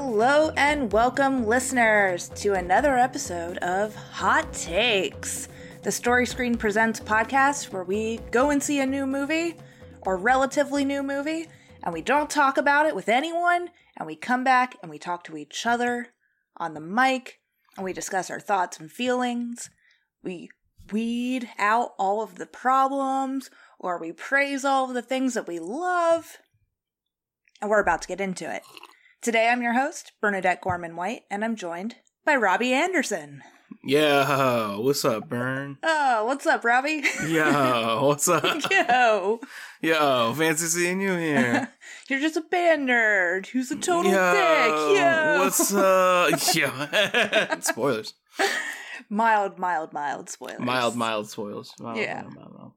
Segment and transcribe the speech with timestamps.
[0.00, 5.48] Hello and welcome, listeners, to another episode of Hot Takes,
[5.82, 9.56] the Story Screen Presents podcast where we go and see a new movie
[10.02, 11.48] or relatively new movie
[11.82, 15.24] and we don't talk about it with anyone and we come back and we talk
[15.24, 16.10] to each other
[16.56, 17.40] on the mic
[17.76, 19.68] and we discuss our thoughts and feelings.
[20.22, 20.48] We
[20.92, 25.58] weed out all of the problems or we praise all of the things that we
[25.58, 26.38] love.
[27.60, 28.62] And we're about to get into it.
[29.20, 33.42] Today I'm your host, Bernadette Gorman White, and I'm joined by Robbie Anderson.
[33.84, 35.78] Yeah, what's up, Bern?
[36.10, 37.02] Oh, what's up, Robbie?
[37.28, 38.42] Yo, what's up?
[38.70, 39.40] Yo.
[39.80, 41.68] Yo, fancy seeing you here.
[42.08, 44.98] You're just a band nerd who's a total Yo, dick.
[45.00, 45.38] Yo.
[45.40, 46.30] what's up?
[46.54, 48.14] Yeah, spoilers.
[49.08, 50.60] Mild, mild, mild spoilers.
[50.60, 51.72] Mild, mild spoilers.
[51.78, 52.22] Mild, Yeah.
[52.22, 52.72] mild, mild.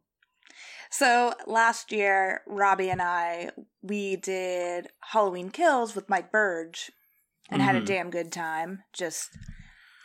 [0.92, 6.92] So last year, Robbie and I we did Halloween Kills with Mike Burge,
[7.50, 7.86] and had a Mhm.
[7.86, 9.30] damn good time just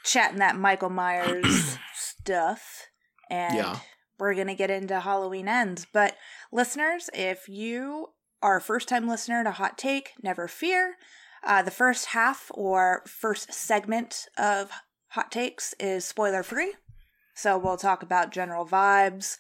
[0.05, 2.87] chatting that Michael Myers stuff.
[3.29, 3.79] And Yeah.
[4.19, 5.87] we're gonna get into Halloween Ends.
[5.93, 6.17] But
[6.53, 10.97] listeners, if you are a first time listener to Hot Take, never fear.
[11.43, 14.71] Uh, the first half or first segment of
[15.11, 16.75] Hot Takes is spoiler free.
[17.35, 19.39] So we'll talk about general vibes,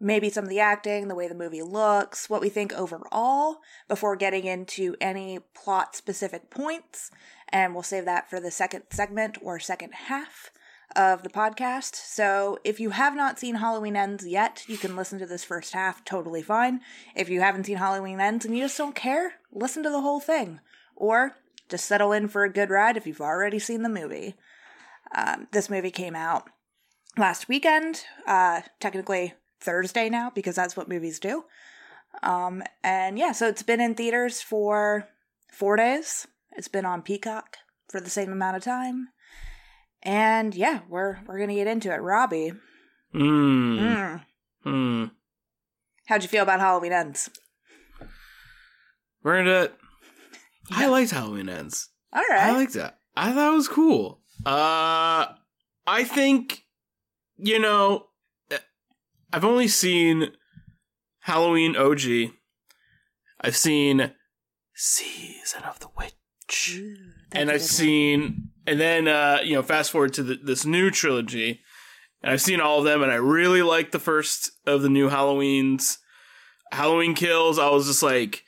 [0.00, 4.16] maybe some of the acting, the way the movie looks, what we think overall, before
[4.16, 7.10] getting into any plot specific points.
[7.50, 10.50] And we'll save that for the second segment or second half
[10.96, 11.94] of the podcast.
[11.94, 15.74] So if you have not seen Halloween Ends yet, you can listen to this first
[15.74, 16.80] half totally fine.
[17.14, 20.20] If you haven't seen Halloween Ends and you just don't care, listen to the whole
[20.20, 20.60] thing.
[20.96, 21.36] Or
[21.68, 24.34] just settle in for a good ride if you've already seen the movie.
[25.14, 26.48] Um, this movie came out
[27.16, 31.44] last weekend, uh, technically Thursday now because that's what movies do.
[32.22, 35.08] Um, and yeah, so it's been in theaters for
[35.52, 36.26] four days.
[36.52, 37.56] It's been on Peacock
[37.88, 39.08] for the same amount of time.
[40.02, 41.98] And yeah, we're we're gonna get into it.
[41.98, 42.52] Robbie,
[43.14, 43.78] Mm.
[43.78, 44.24] mm,
[44.66, 45.10] Mm.
[46.06, 47.28] how'd you feel about Halloween Ends?
[49.22, 49.74] Bernadette,
[50.70, 50.86] I Yeah.
[50.86, 51.88] I liked Halloween Ends.
[52.12, 52.98] All I liked that.
[53.16, 54.20] I thought it was cool.
[54.46, 55.26] Uh,
[55.86, 56.64] I think,
[57.36, 58.06] you know,
[59.32, 60.32] I've only seen
[61.20, 62.32] Halloween OG.
[63.40, 64.12] I've seen
[64.74, 66.14] Season of the Witch.
[66.76, 66.96] Ooh,
[67.32, 67.68] and I've one.
[67.68, 71.60] seen, and then, uh, you know, fast forward to the, this new trilogy.
[72.22, 75.08] And I've seen all of them, and I really like the first of the new
[75.08, 75.98] Halloweens.
[76.72, 78.44] Halloween Kills, I was just like,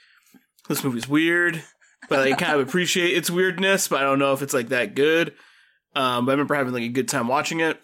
[0.68, 1.62] this movie's weird,
[2.08, 4.94] but I kind of appreciate its weirdness, but I don't know if it's like that
[4.94, 5.34] good.
[5.94, 7.78] Um, but I remember having like a good time watching it.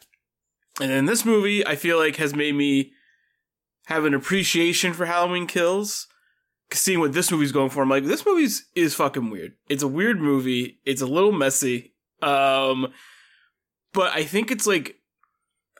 [0.80, 2.92] And then this movie, I feel like has made me
[3.86, 6.06] have an appreciation for Halloween Kills.
[6.72, 9.54] Seeing what this movie's going for, I'm like, this movie's is fucking weird.
[9.70, 10.80] It's a weird movie.
[10.84, 11.94] It's a little messy.
[12.20, 12.92] Um,
[13.94, 14.96] but I think it's like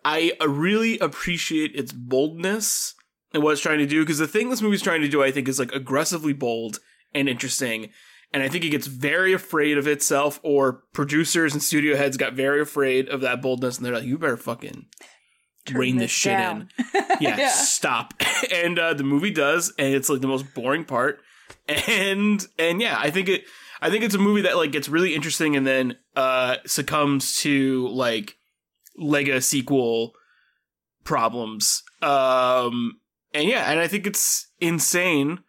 [0.05, 2.95] I really appreciate its boldness
[3.35, 4.03] and what it's trying to do.
[4.03, 6.79] Because the thing this movie's trying to do, I think, is like aggressively bold
[7.15, 7.91] and interesting.
[8.33, 12.35] And I think it gets very afraid of itself, or producers and studio heads got
[12.35, 14.87] very afraid of that boldness, and they're like, "You better fucking
[15.69, 16.69] Turn rein this shit down.
[17.21, 18.15] yeah, stop.
[18.53, 21.21] and uh, the movie does, and it's like the most boring part.
[21.69, 23.45] And and yeah, I think it.
[23.81, 27.89] I think it's a movie that like gets really interesting and then uh succumbs to
[27.89, 28.37] like
[28.97, 30.15] legacy sequel
[31.05, 31.83] problems.
[32.01, 33.01] Um
[33.35, 35.41] and yeah, and I think it's insane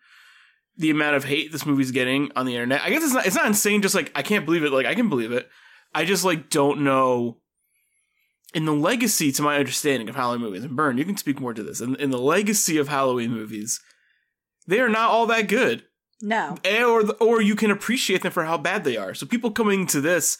[0.79, 2.81] the amount of hate this movie's getting on the internet.
[2.81, 4.71] I guess it's not it's not insane just like I can't believe it.
[4.71, 5.47] Like I can believe it.
[5.93, 7.37] I just like don't know
[8.53, 11.53] in the legacy to my understanding of Halloween movies, and Bern, you can speak more
[11.53, 11.81] to this.
[11.81, 13.79] In, in the legacy of Halloween movies,
[14.67, 15.83] they are not all that good,
[16.21, 19.13] No, or or you can appreciate them for how bad they are.
[19.13, 20.37] So people coming to this,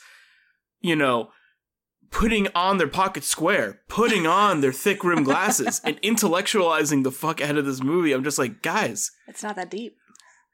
[0.79, 1.31] you know,
[2.11, 7.41] putting on their pocket square, putting on their thick rim glasses, and intellectualizing the fuck
[7.41, 8.13] out of this movie.
[8.13, 9.97] I'm just like, guys, it's not that deep.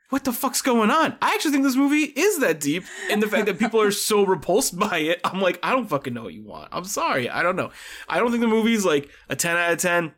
[0.09, 1.15] What the fuck's going on?
[1.21, 4.23] I actually think this movie is that deep in the fact that people are so
[4.25, 5.19] repulsed by it.
[5.23, 6.69] I'm like, I don't fucking know what you want.
[6.71, 7.29] I'm sorry.
[7.29, 7.71] I don't know.
[8.07, 10.13] I don't think the movie's like a 10 out of 10.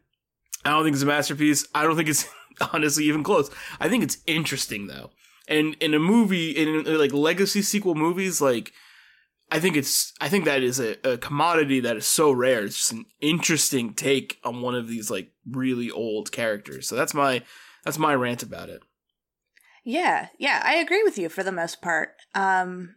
[0.66, 1.66] I don't think it's a masterpiece.
[1.74, 2.28] I don't think it's
[2.74, 3.50] honestly even close.
[3.80, 5.12] I think it's interesting though.
[5.48, 8.74] And in a movie, in like legacy sequel movies, like,
[9.50, 12.66] I think it's, I think that is a, a commodity that is so rare.
[12.66, 16.90] It's just an interesting take on one of these like really old characters.
[16.90, 17.44] So that's my,
[17.86, 18.82] that's my rant about it.
[19.90, 22.10] Yeah, yeah, I agree with you for the most part.
[22.36, 22.96] Um,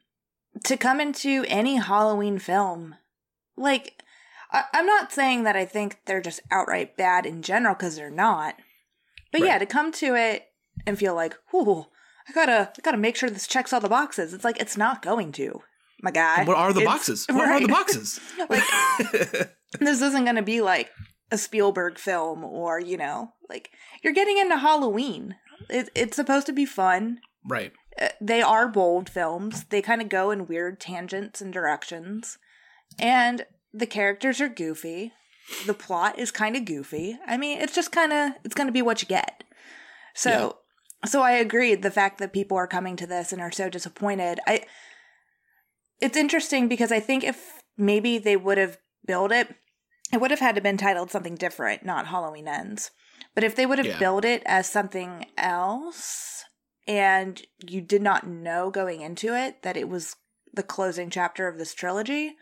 [0.64, 2.96] to come into any Halloween film,
[3.56, 4.02] like,
[4.50, 8.10] I- I'm not saying that I think they're just outright bad in general because they're
[8.10, 8.56] not.
[9.30, 9.46] But Right.
[9.48, 10.48] yeah, to come to it
[10.84, 11.84] and feel like, ooh,
[12.28, 14.34] I gotta, I gotta make sure this checks all the boxes.
[14.34, 15.62] It's like it's not going to,
[16.02, 16.42] my guy.
[16.42, 17.26] What are the It's- boxes?
[17.30, 18.18] What are the boxes?
[18.48, 18.64] like
[19.78, 20.90] this isn't going to be like
[21.30, 23.70] a Spielberg film or you know, like
[24.02, 25.36] you're getting into Halloween.
[25.68, 27.20] It, it's supposed to be fun.
[27.46, 27.72] right.
[28.00, 29.64] Uh, They are bold films.
[29.64, 32.38] They kind of go in weird tangents and directions,
[32.98, 35.12] and the characters are goofy.
[35.66, 37.18] The plot is kind of goofy.
[37.26, 39.42] I mean, it's just kind of it's going to be what you get.
[40.14, 40.58] So,
[41.06, 41.74] so I agree.
[41.74, 44.64] The fact that people are coming to this and are so disappointed, I.
[46.00, 49.54] It's interesting because I think if maybe they would have built it,
[50.12, 52.90] it would have had to been titled something different, not Halloween Ends.
[53.34, 53.98] But if they would have Yeah.
[53.98, 56.44] built it as something else,
[56.86, 60.16] and you did not know going into it that it was
[60.52, 62.36] the closing chapter of this trilogy,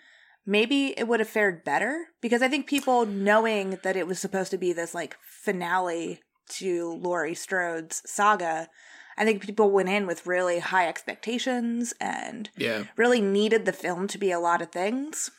[0.46, 4.50] maybe it would have fared better because I think people knowing that it was supposed
[4.52, 8.70] to be this like finale to Laurie Strode's saga,
[9.18, 12.84] I think people went in with really high expectations and Yeah.
[12.96, 15.30] really needed the film to be a lot of things.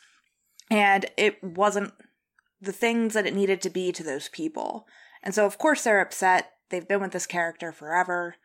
[0.70, 1.92] And it wasn't
[2.60, 4.86] the things that it needed to be to those people.
[5.22, 6.52] And so, of course, they're upset.
[6.70, 8.36] They've been with this character forever.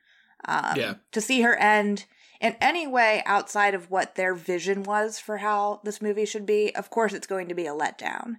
[0.46, 0.94] Um, Yeah.
[1.12, 2.06] To see her end
[2.42, 6.76] in any way outside of what their vision was for how this movie should be,
[6.76, 8.36] of course, it's going to be a letdown.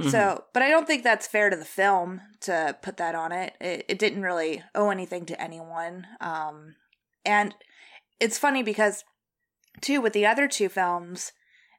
[0.00, 0.10] Mhm.
[0.10, 3.54] So, but I don't think that's fair to the film to put that on it.
[3.60, 6.06] It, it didn't really owe anything to anyone.
[6.20, 6.76] Um,
[7.24, 7.54] and
[8.20, 9.04] it's funny because,
[9.80, 11.32] too, with the other two films,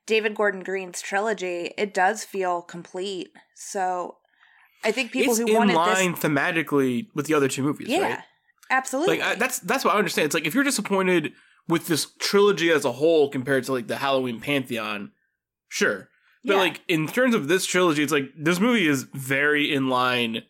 [0.08, 3.30] David Gordon Green's trilogy, it does feel complete.
[3.56, 4.18] So,
[4.84, 8.02] I think people it's who in wanted line thematically with the other two movies, yeah,
[8.02, 8.20] right?
[8.70, 10.26] absolutely, Like I, that's that's what I understand.
[10.28, 11.34] It's like if you're disappointed
[11.68, 15.12] with this trilogy as a whole compared to like the Halloween pantheon,
[15.68, 16.10] sure.
[16.46, 16.60] But Yeah.
[16.60, 20.44] like in terms of this trilogy, it's like this movie is very in line.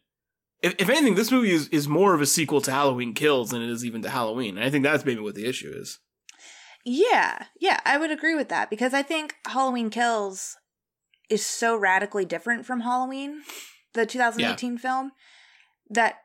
[0.62, 3.62] If, if anything, this movie is, is more of a sequel to Halloween Kills than
[3.62, 4.57] it is even to Halloween.
[4.57, 6.00] And I think that's maybe what the issue is.
[6.85, 10.56] Yeah, yeah, I would agree with that because I think Halloween Kills
[11.30, 13.41] is so radically different from Halloween,
[13.97, 15.11] the 2018 film,
[15.89, 16.21] that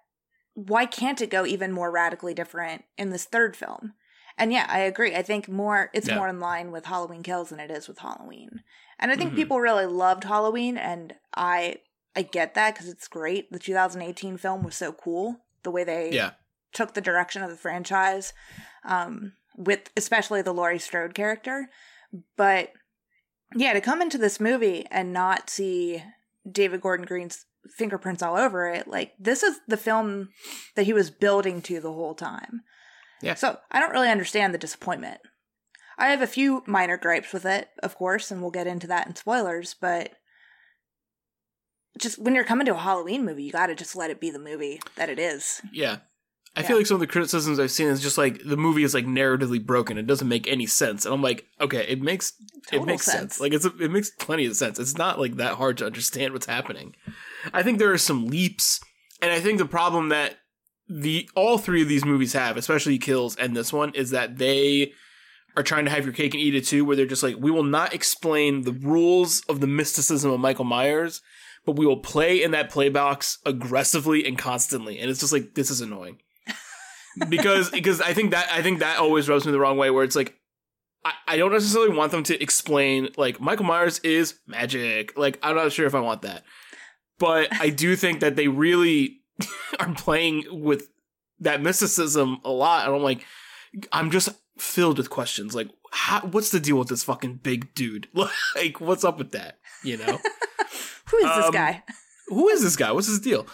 [0.55, 3.95] why can't it go even more radically different in this third film?
[4.39, 5.15] And yeah, I agree.
[5.15, 6.17] I think more it's Yeah.
[6.17, 8.63] more in line with Halloween Kills than it is with Halloween.
[8.99, 9.37] And I think Mhm.
[9.37, 11.77] people really loved Halloween and I
[12.15, 13.51] I get that cuz it's great.
[13.51, 15.47] The 2018 film was so cool.
[15.63, 16.33] The way they Yeah.
[16.73, 18.35] took the direction of the franchise,
[18.85, 21.71] um, with especially the Laurie Strode character.
[22.37, 22.75] But
[23.55, 26.05] yeah, to come into this movie and not see
[26.51, 27.47] David Gordon Green's
[27.77, 30.29] fingerprints all over it, like this is the film
[30.77, 32.63] that he was building to the whole time.
[33.21, 33.35] Yeah.
[33.35, 35.21] So I don't really understand the disappointment.
[35.99, 39.07] I have a few minor gripes with it, of course, and we'll get into that
[39.07, 40.13] in spoilers, but
[41.99, 44.31] just when you're coming to a Halloween movie, you got to just let it be
[44.31, 45.61] the movie that it is.
[45.73, 45.99] Yeah.
[46.57, 46.67] I Yeah.
[46.69, 49.07] feel like some of the criticisms I've seen is just like the movie is like
[49.07, 49.99] narratively broken.
[49.99, 51.05] It doesn't make any sense.
[51.05, 52.33] And I'm like, okay, it makes
[52.67, 53.19] Total it makes sense.
[53.37, 53.41] sense.
[53.41, 54.79] Like it's a, it makes plenty of sense.
[54.79, 56.95] It's not like that hard to understand what's happening.
[57.53, 58.81] I think there are some leaps,
[59.21, 60.37] and I think the problem that
[60.89, 64.93] the all three of these movies have, especially Kills and this one, is that they
[65.57, 66.85] are trying to have your cake and eat it too.
[66.85, 70.65] Where they're just like, we will not explain the rules of the mysticism of Michael
[70.65, 71.23] Myers,
[71.65, 74.99] but we will play in that play box aggressively and constantly.
[74.99, 76.19] And it's just like this is annoying
[77.29, 79.91] because because I think that I think that always rubs me the wrong way.
[79.91, 80.37] Where it's like
[81.05, 85.17] I, I don't necessarily want them to explain like Michael Myers is magic.
[85.17, 86.45] Like I'm not sure if I want that,
[87.23, 89.21] but I do think that they really
[89.79, 90.89] are playing with
[91.39, 92.87] that mysticism a lot.
[92.87, 93.25] And I'm like,
[93.93, 95.55] I'm just filled with questions.
[95.55, 98.09] Like, how, what's the deal with this fucking big dude?
[98.57, 99.59] Like, what's up with that?
[99.85, 100.19] You know
[101.11, 101.83] Who is this Um, guy?
[102.29, 102.91] who is this guy?
[102.93, 103.47] What's his deal?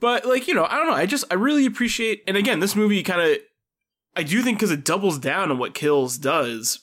[0.00, 0.94] But like, you know, I don't know.
[0.94, 3.38] I just I really appreciate and again, this movie kind of
[4.14, 6.80] I do think cuz it doubles down on what Kills does.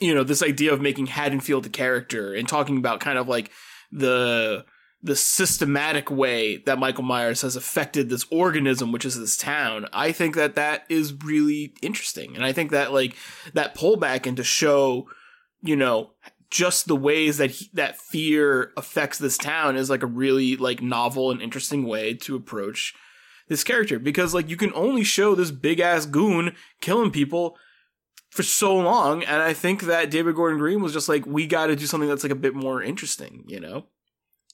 [0.00, 3.50] You know, this idea of making Haddonfield a character and talking about kind of like
[3.92, 4.64] the
[5.04, 9.86] the systematic way that Michael Myers has affected this organism which is this town.
[9.92, 12.34] I think that that is really interesting.
[12.34, 13.14] And I think that like
[13.52, 15.06] that pullback and to show,
[15.60, 16.12] you know,
[16.50, 20.80] just the ways that he, that fear affects this town is like a really like
[20.80, 22.94] novel and interesting way to approach
[23.48, 27.58] this character because like you can only show this big ass goon killing people
[28.30, 31.66] for so long and I think that David Gordon Green was just like we got
[31.66, 33.86] to do something that's like a bit more interesting, you know.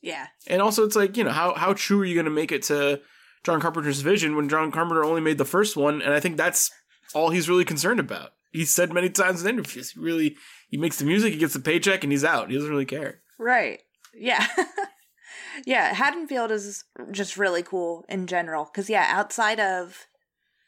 [0.02, 0.28] Yeah.
[0.46, 2.62] And also it's like, you know, how how true are you going to make it
[2.64, 3.00] to
[3.44, 6.70] John Carpenter's vision when John Carpenter only made the first one and I think that's
[7.14, 8.30] all he's really concerned about.
[8.52, 10.36] He said many times in interviews, he really
[10.68, 12.48] he makes the music, he gets the paycheck, and he's out.
[12.50, 13.20] He doesn't really care.
[13.38, 13.80] Right.
[14.14, 14.46] Yeah.
[15.66, 20.06] yeah, Haddonfield is just really cool in general cuz yeah, outside of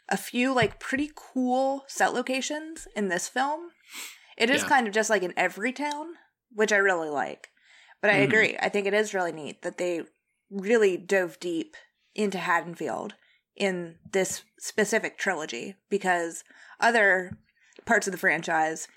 [0.09, 3.71] a few like pretty cool set locations in this film.
[4.37, 4.69] It is Yeah.
[4.69, 6.15] kind of just like in every town,
[6.53, 7.49] which I really like.
[8.03, 8.25] But I Mhm.
[8.25, 8.57] agree.
[8.61, 10.03] I think it is really neat that they
[10.51, 11.77] really dove deep
[12.15, 13.15] into Haddonfield
[13.57, 16.45] in this specific trilogy because
[16.81, 17.39] other
[17.87, 18.89] parts of the franchise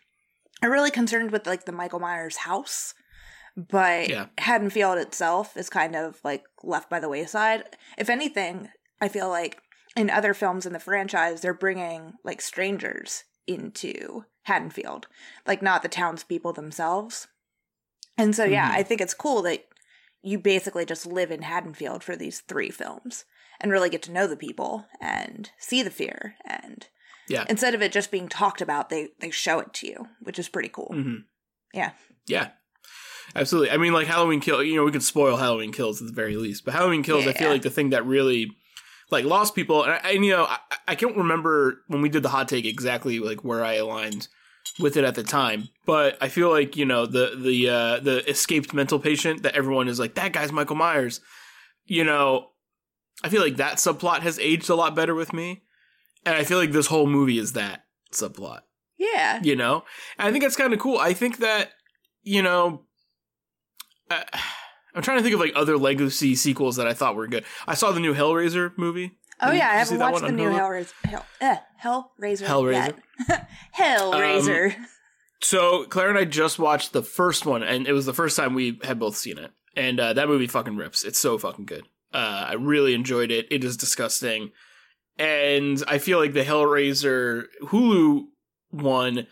[0.62, 2.94] are really concerned with like the Michael Myers house,
[3.56, 4.28] but Yeah.
[4.38, 7.78] Haddonfield itself is kind of like left by the wayside.
[7.98, 8.70] If anything,
[9.00, 9.62] I feel like
[9.96, 15.08] in other films in the franchise, they're bringing like strangers into Haddonfield,
[15.46, 17.28] like not the townspeople themselves.
[18.18, 18.76] And so, yeah, Mhm.
[18.76, 19.66] I think it's cool that
[20.22, 23.26] you basically just live in Haddonfield for these three films
[23.60, 26.36] and really get to know the people and see the fear.
[26.46, 26.88] And
[27.28, 27.46] Yeah.
[27.50, 30.50] instead of it just being talked about, they they show it to you, which is
[30.50, 30.90] pretty cool.
[30.94, 31.16] hmm
[31.74, 31.92] Yeah.
[32.28, 32.50] Yeah.
[33.36, 33.72] Absolutely.
[33.72, 34.64] I mean, like Halloween Kill.
[34.64, 37.34] You know, we could spoil Halloween Kills at the very least, but Halloween Kills, I
[37.34, 37.54] feel Yeah.
[37.54, 38.52] like the thing that really
[39.12, 40.58] like lost people, and, I, and you know, I,
[40.88, 44.28] I can't remember when we did the hot take exactly like where I aligned
[44.80, 48.30] with it at the time, but I feel like you know the the uh, the
[48.30, 51.22] escaped mental patient that everyone is like that guy's Michael Myers.
[51.86, 52.50] You know,
[53.24, 55.64] I feel like that subplot has aged a lot better with me,
[56.26, 58.62] and I feel like this whole movie is that subplot.
[58.98, 59.42] Yeah.
[59.44, 59.84] you know?
[60.18, 60.98] And i think that's kind of cool.
[60.98, 61.72] I think that
[62.24, 62.82] you know
[64.10, 64.24] uh,
[64.96, 67.46] i'm trying to think of like other legacy sequels that i thought were good.
[67.68, 70.26] I saw the new hellraiser movie Oh Did yeah, I did you see haven't watched
[70.26, 70.50] the new?
[70.50, 70.94] Hellraiser.
[71.04, 72.46] Hell, eh, Hellraiser.
[72.46, 72.96] Hellraiser?
[73.78, 74.76] Hellraiser.
[75.42, 78.54] so claire and i just watched the first one and it was the first time
[78.54, 81.84] we had both seen it and uh, that movie fucking rips it's so fucking good
[82.14, 84.52] uh, i really enjoyed it it is disgusting
[85.18, 88.24] and i feel like the hellraiser hulu
[88.72, 89.28] one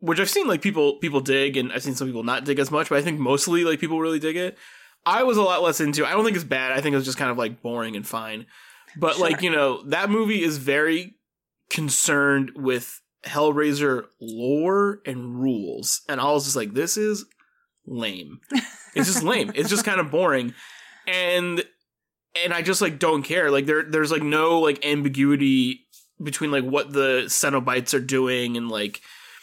[0.00, 2.70] which I've seen like people people dig and I've seen some people not dig as
[2.70, 4.58] much, but I think mostly like people really dig it.
[5.06, 6.04] I was a lot less into.
[6.04, 6.72] I don't think it's bad.
[6.72, 8.44] I think it was just kind of like boring and fine.
[8.96, 11.14] But like, you know, that movie is very
[11.70, 16.02] concerned with Hellraiser lore and rules.
[16.08, 17.24] And I was just like, this is
[17.86, 18.40] lame.
[18.96, 19.50] It's just lame.
[19.56, 20.54] It's just kind of boring.
[21.08, 21.64] And
[22.44, 23.50] and I just like don't care.
[23.50, 25.80] Like there there's like no like ambiguity
[26.22, 29.00] between like what the Cenobites are doing and like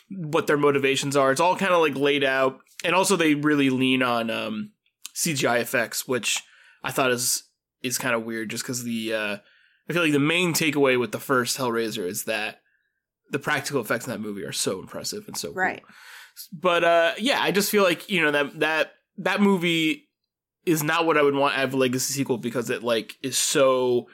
[0.10, 1.34] what their motivations are.
[1.34, 2.62] It's all kind of like laid out.
[2.86, 4.72] And also they really lean on um
[5.14, 6.42] CGI effects, which
[6.82, 7.44] I thought is
[7.84, 9.38] is kind of weird just because the uh
[9.90, 12.62] I feel like the main takeaway with the first Hellraiser is that
[13.30, 15.56] the practical effects in that movie are so impressive and so cool.
[16.52, 20.10] But uh yeah, I just feel like, you know, that that that movie
[20.66, 23.38] is not what I would want out of a legacy sequel because it like is
[23.38, 24.08] so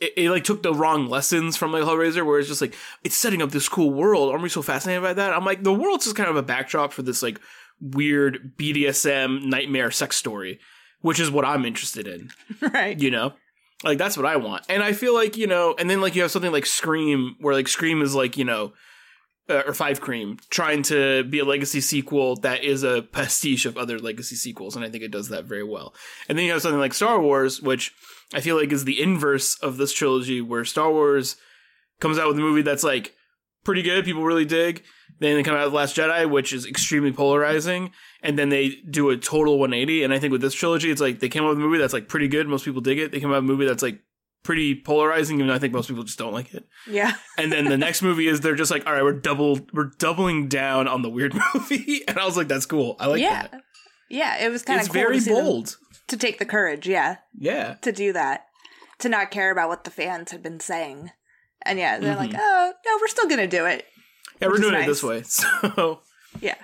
[0.00, 2.74] it, it like took the wrong lessons from like Hellraiser where it's just like
[3.04, 4.30] it's setting up this cool world.
[4.30, 5.32] Aren't we so fascinated by that?
[5.32, 7.40] I'm like the world's just kind of a backdrop for this like
[7.80, 10.60] weird BDSM nightmare sex story,
[11.02, 12.30] which is what I'm interested in
[12.72, 12.98] right.
[12.98, 13.34] you know?
[13.84, 14.64] Like that's what i want.
[14.68, 17.54] And i feel like you know and then like you have something like scream where
[17.54, 18.72] like scream is like you know
[19.50, 23.76] uh, or five cream trying to be a legacy sequel that is a pastiche of
[23.76, 25.94] other legacy sequels and i think it does that very well.
[26.28, 27.92] And then you have something like star wars which
[28.32, 31.36] i feel like is the inverse of this trilogy where star wars
[32.00, 33.14] comes out with a movie that's like
[33.64, 34.82] pretty good people really dig
[35.22, 37.90] then they come out with last jedi which is extremely polarizing
[38.22, 41.20] and then they do a total 180 and i think with this trilogy it's like
[41.20, 43.20] they came out with a movie that's like pretty good most people dig it they
[43.20, 44.00] came out with a movie that's like
[44.42, 47.14] pretty polarizing even though i think most people just don't like it Yeah.
[47.38, 50.48] and then the next movie is they're just like all right we're double we're doubling
[50.48, 53.42] down on the weird movie and i was like that's cool i like yeah.
[53.42, 53.60] that
[54.10, 54.44] Yeah.
[54.44, 55.76] It was kind of it's cool very to bold
[56.08, 56.86] to take the courage.
[56.86, 57.16] Yeah.
[57.38, 58.44] yeah To do that.
[58.98, 61.10] To not care about what the fans had been saying.
[61.64, 62.38] And yeah, they're like, Mhm.
[62.38, 63.86] oh no, we're still gonna do it.
[64.42, 66.00] Yeah we're doing it this way so
[66.40, 66.56] Yeah.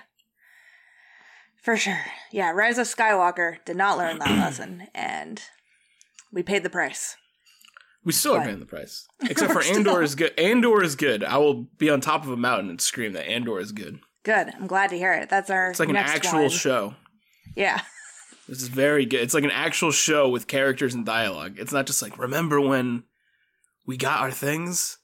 [1.61, 1.99] For sure.
[2.31, 5.41] Yeah, Rise of Skywalker did not learn that lesson, and
[6.31, 7.15] we paid the price.
[8.03, 10.95] we still are paying the price except for We're still- andor is good andor is
[10.95, 13.99] good i will be on top of a mountain and scream that andor is good
[14.23, 14.49] Good.
[14.53, 15.29] I'm glad to hear it.
[15.29, 16.49] That's our it's like an actual one.
[16.49, 16.95] show
[17.55, 17.79] Yeah.
[18.49, 19.21] This is very good.
[19.21, 21.55] It's like an actual show with characters and dialogue.
[21.57, 23.03] It's not just like, remember when
[23.87, 24.97] we got our things?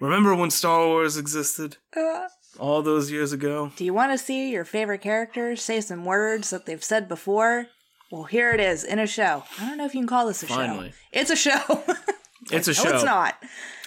[0.00, 2.26] Remember when Star Wars existed Uh,
[2.58, 3.70] all those years ago?
[3.76, 7.66] do you want to see your favorite characters say some words that they've said before?
[8.10, 9.44] Well, here it is in a show.
[9.60, 10.90] I don't know if you can call this a Finally.
[10.90, 10.96] show.
[11.12, 11.84] It's a show.
[12.50, 12.84] It's a show.
[12.88, 13.34] no, it's not.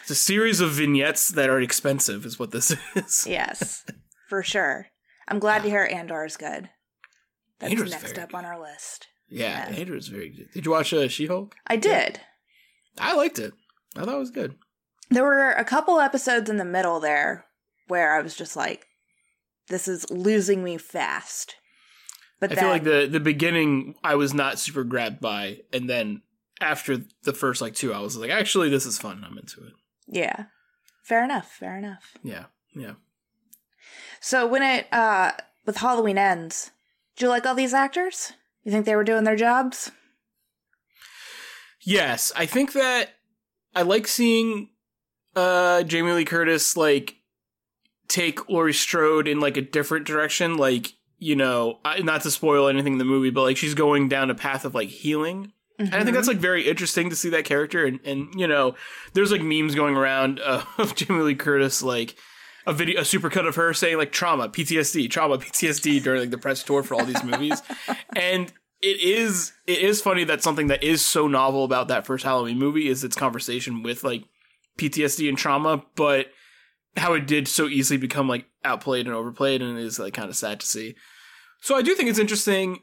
[0.01, 3.25] It's a series of vignettes that are expensive, is what this is.
[3.29, 3.83] Yes,
[4.29, 4.87] for sure.
[5.27, 6.69] I'm glad to hear Andor is good.
[7.59, 9.07] That's Andor's next up on our list.
[9.27, 9.75] Yeah, Yeah.
[9.79, 10.51] Andor is very good.
[10.53, 11.55] Did you watch uh, She Hulk?
[11.67, 12.21] I did.
[12.99, 13.53] I liked it.
[13.97, 14.55] I thought it was good.
[15.13, 17.45] There were a couple episodes in the middle there
[17.87, 18.87] where I was just like,
[19.67, 21.55] this is losing me fast.
[22.39, 25.89] But I then, feel like the the beginning I was not super grabbed by, and
[25.89, 26.23] then
[26.59, 29.23] after the first like two, I was like, actually, this is fun.
[29.25, 29.73] I'm into it.
[30.07, 30.45] Yeah.
[31.03, 31.49] Fair enough.
[31.51, 32.17] Fair enough.
[32.23, 32.93] Yeah, yeah.
[34.19, 35.33] So when it uh
[35.65, 36.71] with Halloween ends,
[37.15, 38.33] do you like all these actors?
[38.63, 39.91] You think they were doing their jobs?
[41.85, 43.11] Yes, I think that
[43.75, 44.69] I like seeing
[45.35, 47.15] uh Jamie Lee Curtis like
[48.07, 50.57] take Laurie Strode in like a different direction.
[50.57, 54.09] Like you know, I, not to spoil anything in the movie, but like she's going
[54.09, 55.53] down a path of like healing.
[55.79, 57.85] And I think that's like very interesting to see that character.
[57.85, 58.75] And, and you know,
[59.13, 62.15] there's like memes going around uh, of Jamie Lee Curtis, like
[62.67, 66.37] a video, a supercut of her saying like trauma, PTSD, trauma, PTSD during like the
[66.37, 67.61] press tour for all these movies.
[68.15, 72.25] and it is, it is funny that something that is so novel about that first
[72.25, 74.25] Halloween movie is its conversation with like
[74.77, 76.27] PTSD and trauma, but
[76.97, 80.29] how it did so easily become like outplayed and overplayed and it is like kind
[80.29, 80.95] of sad to see.
[81.61, 82.79] So I do think it's interesting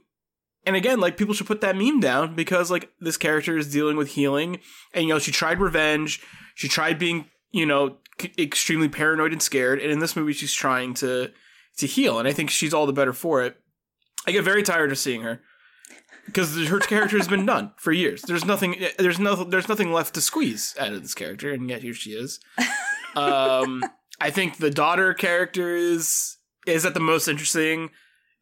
[0.67, 3.97] and again, like people should put that meme down because like this character is dealing
[3.97, 4.61] with healing,
[4.93, 6.23] and you know she tried revenge,
[6.55, 10.53] she tried being you know c- extremely paranoid and scared, and in this movie she's
[10.53, 11.31] trying to
[11.79, 13.57] to heal, and I think she's all the better for it.
[14.27, 15.41] I get very tired of seeing her
[16.33, 18.23] because her character has been done for years.
[18.23, 21.83] There's nothing, there's no, there's nothing left to squeeze out of this character, and yet
[21.83, 22.41] here she is.
[23.17, 23.85] Um,
[24.21, 27.91] I think the daughter character is is at the most interesting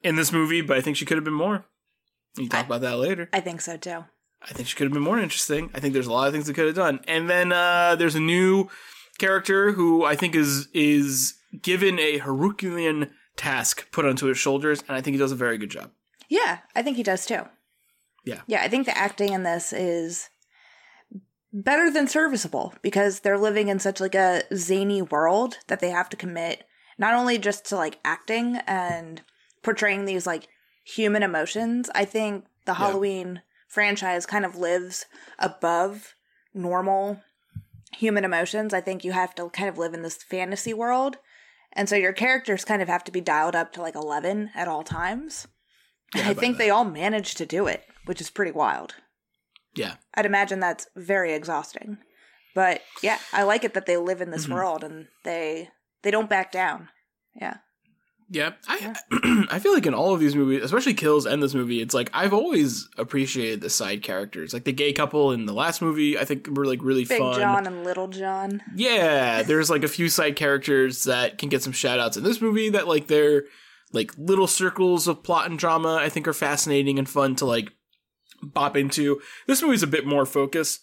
[0.03, 1.65] in this movie, but I think she could have been more.
[2.37, 3.29] You can talk I- about that later.
[3.33, 4.05] I think so too.
[4.43, 5.69] I think she could have been more interesting.
[5.75, 7.01] I think there's a lot of things they could have done.
[7.09, 8.69] And then uh, there's a new
[9.19, 14.97] character who I think is is given a Herculean task put onto his shoulders, and
[14.97, 15.91] I think he does a very good job.
[16.29, 17.43] Yeah, I think he does too.
[18.29, 18.43] Yeah.
[18.47, 20.29] Yeah, I think the acting in this is
[21.53, 26.09] better than serviceable because they're living in such like a zany world that they have
[26.11, 26.65] to commit
[26.99, 29.23] not only just to like acting and
[29.63, 30.49] portraying these like
[30.85, 31.89] human emotions.
[31.95, 32.79] I think the Yeah.
[32.79, 35.07] Halloween franchise kind of lives
[35.39, 36.15] above
[36.53, 37.23] normal
[37.97, 38.75] human emotions.
[38.75, 41.17] I think you have to kind of live in this fantasy world.
[41.73, 44.69] And so your characters kind of have to be dialed up to like 11 at
[44.69, 45.47] all times.
[46.15, 46.65] Yeah, I think that.
[46.65, 48.95] they all managed to do it, which is pretty wild.
[49.75, 49.95] Yeah.
[50.15, 51.99] I'd imagine that's very exhausting.
[52.55, 54.55] But yeah, I like it that they live in this Mhm.
[54.55, 55.69] world and they
[56.03, 56.89] they don't back down.
[57.35, 57.59] Yeah.
[58.31, 58.95] Yeah, I
[59.51, 62.11] I feel like in all of these movies, especially Kills and this movie, it's like
[62.13, 66.19] I've always appreciated the side characters, like the gay couple in the last movie.
[66.19, 67.39] I think were like really Big fun.
[67.41, 68.61] John and Little John.
[68.75, 72.41] Yeah, there's like a few side characters that can get some shout outs in this
[72.43, 73.45] movie that like they're
[73.93, 77.73] like little circles of plot and drama I think are fascinating and fun to like
[78.43, 79.21] bop into.
[79.47, 80.83] This movie's a bit more focused.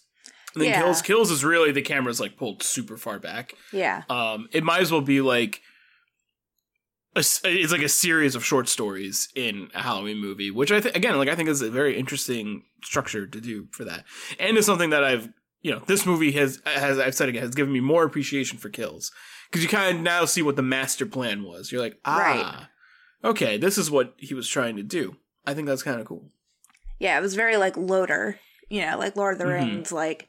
[0.54, 0.82] And then Yeah.
[0.82, 3.54] Kills Kills is really the camera's like pulled super far back.
[3.72, 4.02] Yeah.
[4.08, 5.60] Um it might as well be like
[7.14, 10.94] a it's like a series of short stories in a Halloween movie, which I think
[10.96, 14.04] again, like I think is a very interesting structure to do for that,
[14.38, 15.30] and it's something that I've
[15.62, 18.68] you know this movie has has I've said again has given me more appreciation for
[18.68, 19.10] kills
[19.50, 21.72] because you kind of now see what the master plan was.
[21.72, 22.66] You're like, ah, Right.
[23.24, 25.16] Okay, this is what he was trying to do.
[25.46, 26.30] I think that's kind of cool.
[26.98, 29.52] Yeah, it was very like loader, you know, like Lord of the Mhm.
[29.54, 29.92] Rings.
[29.92, 30.28] Like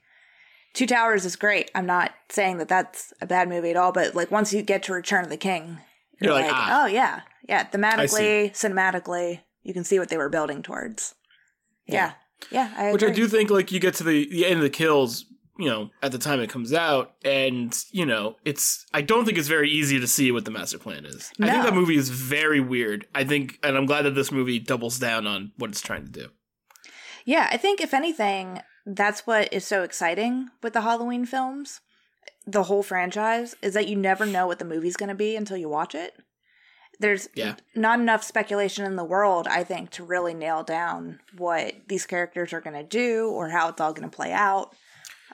[0.74, 1.72] Two Towers is great.
[1.74, 4.84] I'm not saying that that's a bad movie at all, but like once you get
[4.84, 5.80] to Return of the King,
[6.20, 6.84] you're, You're like, like, ah.
[6.84, 7.64] oh yeah, yeah.
[7.68, 11.16] Thematically, cinematically, you can see what they were building towards.
[11.88, 12.14] Yeah,
[12.52, 12.74] yeah.
[12.78, 15.26] I Which I do think like you get to the, the end of the kills,
[15.60, 19.38] you know, at the time it comes out, and you know, it's I don't think
[19.38, 21.32] it's very easy to see what the master plan is.
[21.42, 23.08] I think that movie is very weird.
[23.16, 26.12] I think, and I'm glad that this movie doubles down on what it's trying to
[26.12, 26.30] do.
[27.26, 31.82] Yeah, I think if anything, that's what is so exciting with the Halloween films,
[32.46, 35.58] the whole franchise, is that you never know what the movie's going to be until
[35.58, 36.14] you watch it.
[37.00, 37.56] There's Yeah.
[37.76, 42.54] not enough speculation in the world, I think, to really nail down what these characters
[42.54, 44.74] are going to do or how it's all going to play out.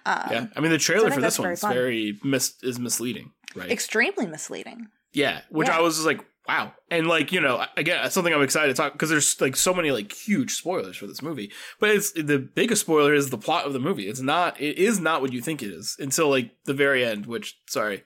[0.05, 1.73] Um, yeah, I mean the trailer think for this one's fun.
[1.73, 3.71] very mis- is misleading, right?
[3.71, 4.87] Extremely misleading.
[5.13, 5.77] yeah, which Yeah.
[5.77, 8.91] I was just like, wow, and like you know, again, something I'm excited to talk
[8.93, 12.81] because there's like so many like huge spoilers for this movie, but it's the biggest
[12.81, 14.09] spoiler is the plot of the movie.
[14.09, 17.25] It's not, it is not what you think it is until like the very end,
[17.25, 18.03] which sorry,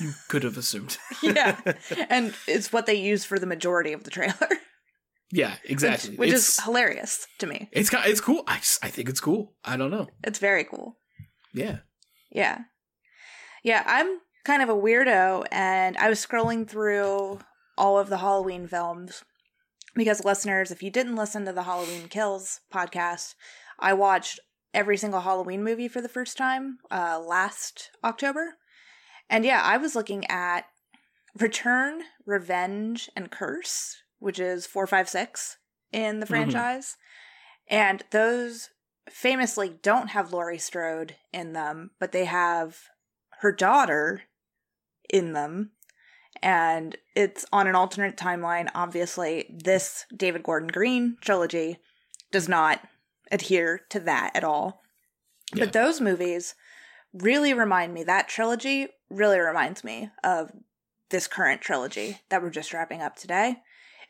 [0.00, 0.98] you could have assumed.
[1.22, 1.58] Yeah.
[2.10, 4.48] and it's what they use for the majority of the trailer,
[5.32, 6.10] Yeah, exactly.
[6.10, 7.68] which, which is hilarious to me.
[7.72, 8.42] it's it's cool.
[8.46, 9.54] I just, I think it's cool.
[9.64, 10.08] I don't know.
[10.24, 10.96] It's very cool.
[11.54, 11.78] Yeah.
[12.30, 12.60] Yeah.
[13.62, 17.40] Yeah, I'm kind of a weirdo and I was scrolling through
[17.76, 19.24] all of the Halloween films
[19.94, 23.34] because listeners, if you didn't listen to the Halloween Kills podcast,
[23.78, 24.40] I watched
[24.74, 28.54] every single Halloween movie for the first time uh last October.
[29.30, 30.66] And yeah, I was looking at
[31.38, 35.58] Return, Revenge, and Curse, which is 456
[35.92, 36.30] in the Mhm.
[36.30, 36.96] franchise.
[37.68, 38.70] And those
[39.12, 42.78] famously don't have Laurie Strode in them, but they have
[43.40, 44.22] her daughter
[45.08, 45.72] in them.
[46.40, 48.68] And it's on an alternate timeline.
[48.74, 51.78] Obviously, this David Gordon Green trilogy
[52.30, 52.80] does not
[53.32, 54.82] adhere to that at all.
[55.52, 55.64] Yeah.
[55.64, 56.54] But those movies
[57.12, 60.52] really remind me, that trilogy really reminds me of
[61.10, 63.56] this current trilogy that we're just wrapping up today.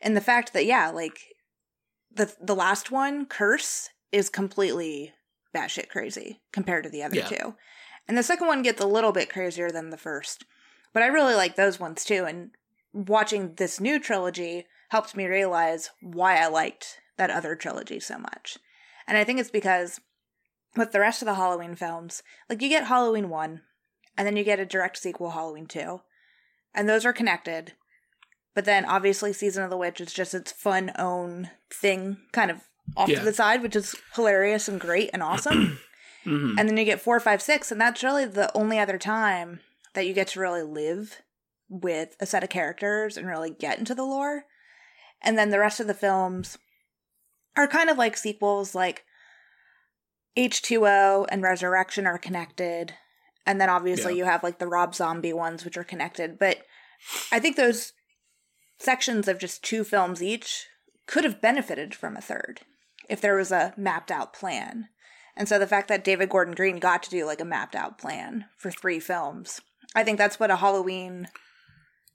[0.01, 1.19] And the fact that, yeah, like
[2.11, 5.13] the the last one, Curse, is completely
[5.55, 7.27] batshit crazy compared to the other Yeah.
[7.27, 7.55] two.
[8.07, 10.45] And the second one gets a little bit crazier than the first.
[10.93, 12.25] But I really like those ones too.
[12.25, 12.51] And
[12.93, 18.57] watching this new trilogy helped me realize why I liked that other trilogy so much.
[19.07, 19.99] And I think it's because
[20.75, 23.61] with the rest of the Halloween films, like you get Halloween 1,
[24.17, 26.01] and then you get a direct sequel, Halloween 2.
[26.73, 27.73] And those are connected.
[28.53, 32.61] But then obviously Season of the Witch is just its fun own thing, kind of
[32.97, 33.19] off Yeah.
[33.19, 35.79] to the side, which is hilarious and great and awesome.
[36.25, 36.55] Mhm.
[36.59, 39.61] and then you get four, five, six, and that's really the only other time
[39.93, 41.21] that you get to really live
[41.69, 44.45] with a set of characters and really get into the lore.
[45.21, 46.57] And then the rest of the films
[47.55, 49.03] are kind of like sequels, like
[50.37, 52.93] H2O and Resurrection are connected.
[53.45, 54.19] And then obviously Yeah.
[54.19, 56.37] you have like the Rob Zombie ones, which are connected.
[56.39, 56.65] But
[57.31, 57.93] I think those
[58.79, 60.67] sections of just two films each
[61.07, 62.61] could have benefited from a third
[63.09, 64.87] if there was a mapped out plan.
[65.35, 67.97] And so the fact that David Gordon Green got to do like a mapped out
[67.97, 69.61] plan for three films,
[69.95, 71.27] I think that's what a Halloween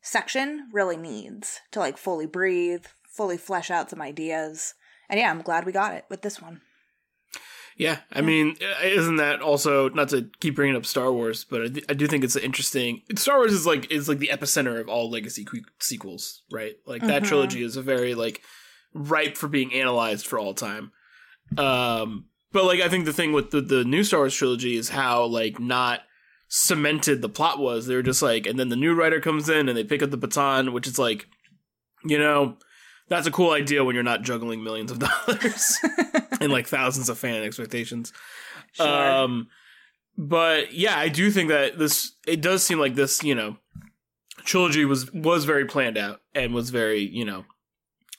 [0.03, 2.85] section really needs to like fully breathe,
[3.17, 4.75] fully flesh out some ideas.
[5.09, 6.61] And yeah, I'm glad we got it with this one.
[7.77, 11.69] Yeah, I mean, isn't that also not to keep bringing up Star Wars, but I,
[11.69, 13.03] th- I do think it's interesting.
[13.17, 16.75] Star Wars is like is like the epicenter of all legacy que- sequels, right?
[16.87, 17.27] Like that Mhm.
[17.27, 18.43] trilogy is a very like
[18.95, 20.93] ripe for being analyzed for all time.
[21.59, 24.91] Um, but like I think the thing with the the new Star Wars trilogy is
[24.91, 26.01] how like not
[26.49, 27.87] cemented the plot was.
[27.87, 30.11] They were just like, and then the new writer comes in and they pick up
[30.11, 31.27] the baton, which is like,
[32.05, 32.57] you know,
[33.09, 35.79] that's a cool idea when you're not juggling millions of dollars
[36.41, 38.13] and like thousands of fan expectations.
[38.73, 38.87] Sure.
[38.87, 39.49] Um,
[40.17, 43.57] but yeah, I do think that this it does seem like this, you know,
[44.45, 47.45] trilogy was was very planned out and was very, you know,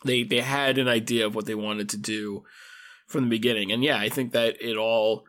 [0.06, 2.44] they they had an idea of what they wanted to do
[3.08, 3.72] from the beginning.
[3.72, 5.26] And yeah, I think that it all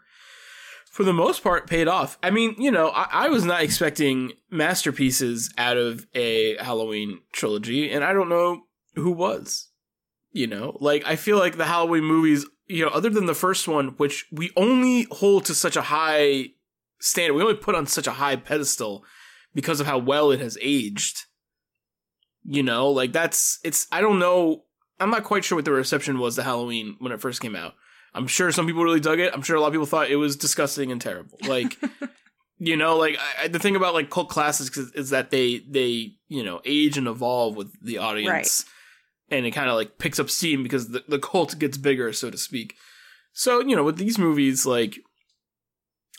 [0.91, 2.19] for the most part paid off.
[2.23, 7.91] I mean, you know, I, I was not expecting masterpieces out of a Halloween trilogy,
[7.91, 8.63] and I don't know
[8.95, 9.69] who was.
[10.33, 13.67] You know, like I feel like the Halloween movies, you know, other than the first
[13.67, 16.51] one, which we only hold to such a high
[16.99, 19.05] standard, we only put on such a high pedestal
[19.55, 21.25] because of how well it has aged.
[22.45, 24.65] You know, like that's it's I don't know,
[24.99, 27.75] I'm not quite sure what the reception was to Halloween when it first came out.
[28.15, 29.33] I'm sure some people really dug it.
[29.35, 31.39] I'm sure a lot of people thought it was disgusting and terrible.
[31.47, 31.77] Like
[32.59, 35.59] you know, like I, I- the thing about like cult classics is, is that they
[35.59, 38.65] they, you know, age and evolve with the audience
[39.31, 42.31] and it kind of like picks up steam because the, the cult gets bigger, so
[42.31, 42.75] to speak.
[43.35, 44.99] So you know, with these movies, like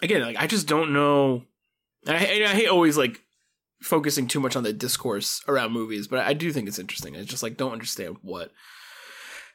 [0.04, 1.44] again, like I just don't know.
[2.08, 3.24] I, I, I hate always like
[3.82, 7.16] focusing too much on the discourse around movies, but I do think it's interesting.
[7.16, 8.52] I just like don't understand what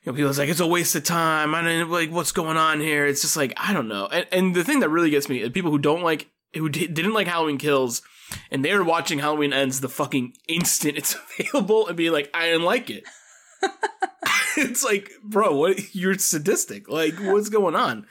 [0.02, 0.16] you know.
[0.16, 1.54] People's like it's a waste of time.
[1.54, 3.06] I don't like what's going on here.
[3.06, 4.06] It's just like I don't know.
[4.06, 6.88] And, and the thing that really gets me is people who don't like who di-
[6.88, 8.02] didn't like Halloween Kills.
[8.50, 12.64] And they're watching Halloween Ends the fucking instant it's available and be like, I didn't
[12.64, 13.04] like it
[14.56, 15.94] it's like, bro, what?
[15.94, 16.88] You're sadistic.
[16.88, 18.06] Like, what's going on?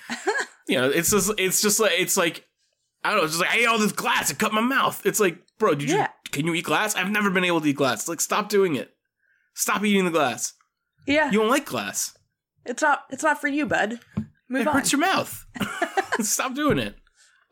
[0.67, 2.45] You know, it's just, it's just like, it's like,
[3.03, 3.23] I don't know.
[3.25, 4.31] It's just like, I ate all this glass.
[4.31, 5.05] It cut my mouth.
[5.05, 6.01] It's like, bro, did Yeah.
[6.25, 6.31] you?
[6.31, 6.95] Can you eat glass?
[6.95, 8.07] I've never been able to eat glass.
[8.09, 8.93] Like, stop doing it.
[9.55, 10.53] Stop eating the glass.
[11.07, 12.17] yeah, You don't like glass.
[12.65, 13.99] it's not it's not for you, bud.
[14.49, 14.73] Move it on.
[14.75, 15.45] hurts your mouth.
[16.21, 16.95] stop doing it.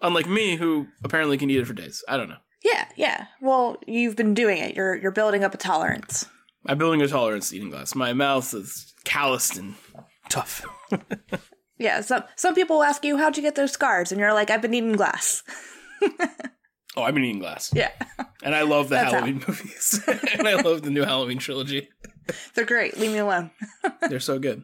[0.01, 2.03] Unlike me, who apparently can eat it for days.
[2.07, 2.37] I don't know.
[2.63, 3.25] yeah, yeah.
[3.41, 4.75] Well, you've been doing it.
[4.75, 6.25] You're you're building up a tolerance.
[6.65, 7.95] I'm building a tolerance to eating glass.
[7.95, 9.75] My mouth is calloused and
[10.29, 10.65] tough.
[11.81, 14.61] Yeah, some some people ask you how'd you get those scars, and you're like, I've
[14.61, 15.43] been eating glass.
[16.97, 17.71] Oh, I've been eating glass.
[17.73, 17.91] Yeah,
[18.43, 20.01] And I love the That's how- Halloween movies.
[20.07, 21.87] and I love the new Halloween trilogy.
[22.55, 22.97] they're great.
[22.97, 23.51] Leave me alone.
[24.09, 24.63] They're so good.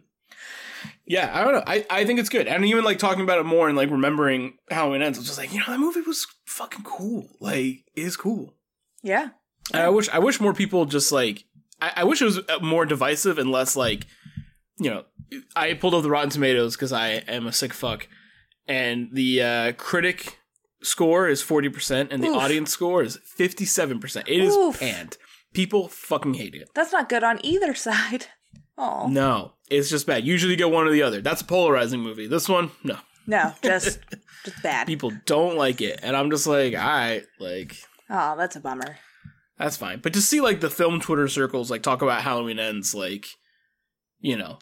[1.08, 1.64] Yeah, I don't know.
[1.68, 2.48] I, I think it's good.
[2.48, 5.54] And even like talking about it more and like remembering Halloween ends, it's just like,
[5.54, 7.28] you know, that movie was fucking cool.
[7.40, 8.54] Like, it is cool.
[9.04, 9.30] Yeah,
[9.72, 11.46] And I wish I wish more people just like
[11.80, 14.08] I, I wish it was uh, more divisive and less like
[14.80, 15.04] you know
[15.56, 18.08] I pulled up the Rotten Tomatoes because I am a sick fuck,
[18.68, 20.40] and the uh, critic
[20.86, 22.38] score is forty percent and the Oof.
[22.38, 24.28] audience score is fifty seven percent.
[24.28, 24.80] It is Oof.
[24.80, 25.18] panned.
[25.54, 26.70] People fucking hate it.
[26.76, 28.28] that's not good on either side.
[28.78, 30.26] Oh, No, it's just bad.
[30.26, 31.22] Usually you get one or the other.
[31.22, 32.28] That's a polarizing movie.
[32.28, 32.98] This one, no.
[33.26, 34.00] No, just
[34.44, 34.86] just bad.
[34.86, 37.76] People don't like it, and I'm just like, all right, like
[38.10, 38.98] Oh, that's a bummer.
[39.58, 40.00] that's fine.
[40.00, 43.26] But to see like the film Twitter circles like talk about Halloween ends, like
[44.20, 44.60] you know,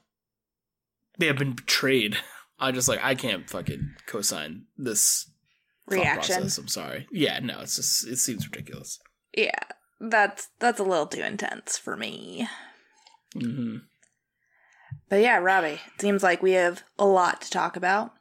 [1.18, 2.18] they have been betrayed.
[2.60, 5.33] I just like I can't fucking co-sign this thought
[6.02, 6.36] Reaction.
[6.36, 6.58] process.
[6.58, 7.08] I'm sorry.
[7.12, 9.00] Yeah, no, it's just it seems ridiculous.
[9.36, 9.60] Yeah,
[10.00, 12.48] that's that's a little too intense for me.
[13.34, 13.78] hmm
[15.10, 18.14] But yeah, Robbie, it seems like we have a lot to talk about,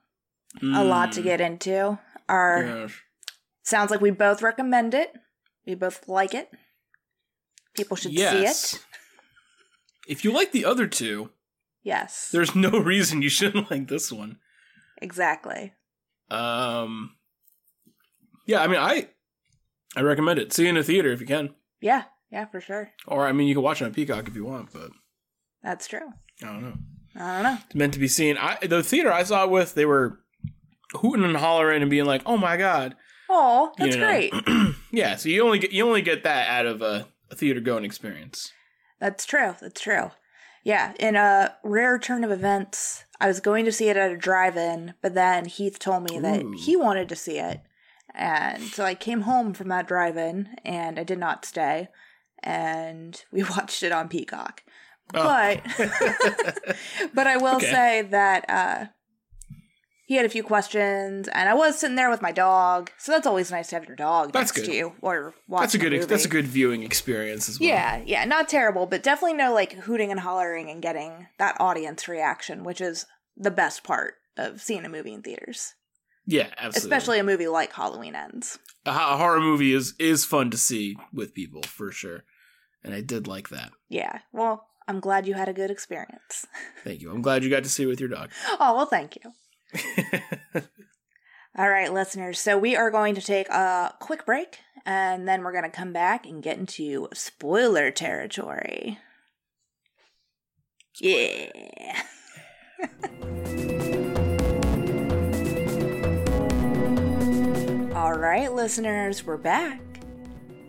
[0.62, 1.98] a lot to get into.
[2.28, 2.88] Our Mm.
[2.88, 2.94] Yeah.
[3.62, 5.12] sounds like we both recommend it.
[5.66, 6.50] We both like it.
[7.74, 8.85] People should see it.
[10.08, 11.30] If you like the other two,
[11.82, 14.38] Yes, there's no reason you shouldn't like this one.
[15.00, 15.72] exactly.
[16.30, 17.16] Um,
[18.46, 19.09] yeah, I mean, I
[19.96, 20.52] I recommend it.
[20.52, 22.90] See it in a theater if you can, Yeah, yeah, for sure.
[23.07, 24.72] or I mean, you can watch it on Peacock if you want.
[24.72, 24.90] But
[25.62, 26.12] That's true.
[26.42, 26.74] I don't know.
[27.14, 27.59] I don't know.
[27.66, 28.37] It's meant to be seen.
[28.38, 30.20] I the theater I saw it with, they were
[30.94, 32.96] hooting and hollering and being like, "Oh my god!"
[33.28, 34.07] Oh, that's you know?
[34.09, 34.33] great.
[34.92, 37.85] yeah, so you only get you only get that out of a, a theater going
[37.85, 38.50] experience.
[39.00, 39.55] That's true.
[39.61, 40.11] That's true.
[40.64, 44.16] Yeah, in a rare turn of events, I was going to see it at a
[44.16, 47.61] drive-in, but then Heath told me that he wanted to see it.
[48.14, 51.88] And so I came home from that drive-in and I did not stay
[52.42, 54.62] and we watched it on Peacock.
[55.14, 55.22] Oh.
[55.25, 55.62] But
[57.14, 57.70] but I will Okay.
[57.70, 58.87] say that uh
[60.05, 62.90] he had a few questions and I was sitting there with my dog.
[62.98, 64.70] So that's always nice to have your dog That's next good.
[64.70, 67.68] to you or watching that's a good a that's a good viewing experience as well.
[67.68, 72.09] Yeah, yeah, not terrible, but definitely no like hooting and hollering and getting that audience
[72.09, 75.75] reaction, which is the best part of seeing a movie in theaters,
[76.26, 76.78] yeah, absolutely.
[76.78, 78.58] especially a movie like Halloween Ends.
[78.87, 82.24] a, a horror movie is is fun to see with people for sure,
[82.85, 83.72] and I did like that.
[83.88, 86.46] Yeah, well, I'm glad you had a good experience.
[86.85, 87.11] Thank you.
[87.11, 88.30] I'm glad you got to see it with your dog.
[88.58, 89.32] oh, well, thank you.
[91.56, 92.40] All right, listeners.
[92.40, 95.92] So we are going to take a quick break and then we're going to come
[95.92, 98.98] back and get into spoiler territory.
[100.98, 102.02] Yeah.
[108.02, 109.80] All right, listeners, we're back.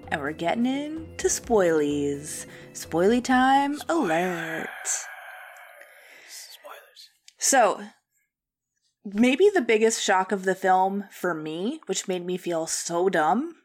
[0.09, 2.45] And we're getting into spoilies.
[2.73, 4.67] Spoily time alert.
[6.29, 7.09] Spoilers.
[7.39, 7.81] So,
[9.03, 13.55] maybe the biggest shock of the film for me, which made me feel so dumb,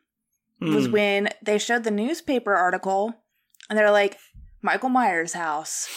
[0.62, 0.92] was Hmm.
[0.92, 3.22] when they showed the newspaper article
[3.68, 4.16] and they're like,
[4.62, 5.90] Michael Myers' house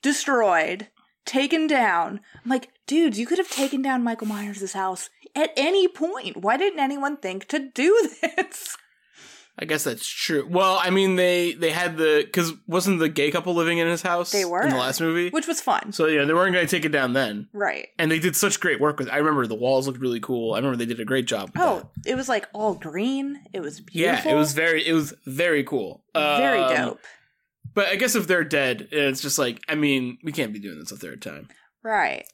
[0.00, 0.88] destroyed,
[1.26, 2.20] taken down.
[2.42, 6.36] I'm like, dudes, you could have taken down Michael Myers' house at any point.
[6.38, 8.76] Why didn't anyone think to do this?
[9.60, 10.46] I guess that's true.
[10.48, 14.02] Well, I mean, they they had the because wasn't the gay couple living in his
[14.02, 14.30] house?
[14.30, 14.62] They were.
[14.62, 15.30] in the last movie.
[15.30, 15.90] Which was fun.
[15.90, 17.88] So yeah, they weren't going to take it down then, right.
[17.98, 19.08] and they did such great work with.
[19.10, 20.54] I remember the walls looked really cool.
[20.54, 21.50] I remember they did a great job.
[21.54, 22.08] With Oh, that.
[22.12, 23.40] it was like all green.
[23.52, 24.30] It was beautiful.
[24.30, 26.04] yeah, it was very it was very cool.
[26.14, 27.00] very Um, dope.
[27.74, 30.78] But I guess if they're dead, it's just like I mean, we can't be doing
[30.78, 31.48] this a third time.
[31.82, 32.26] Right.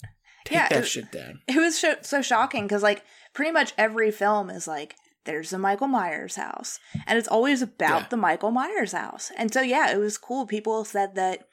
[0.44, 1.40] Take Yeah, that it- shit down.
[1.48, 3.02] it was so, so shocking because like
[3.32, 8.02] pretty much every film is like there's a michael myers house and it's always about
[8.02, 8.06] Yeah.
[8.10, 9.32] the michael myers house.
[9.38, 10.46] And so yeah it was cool.
[10.46, 11.48] People said that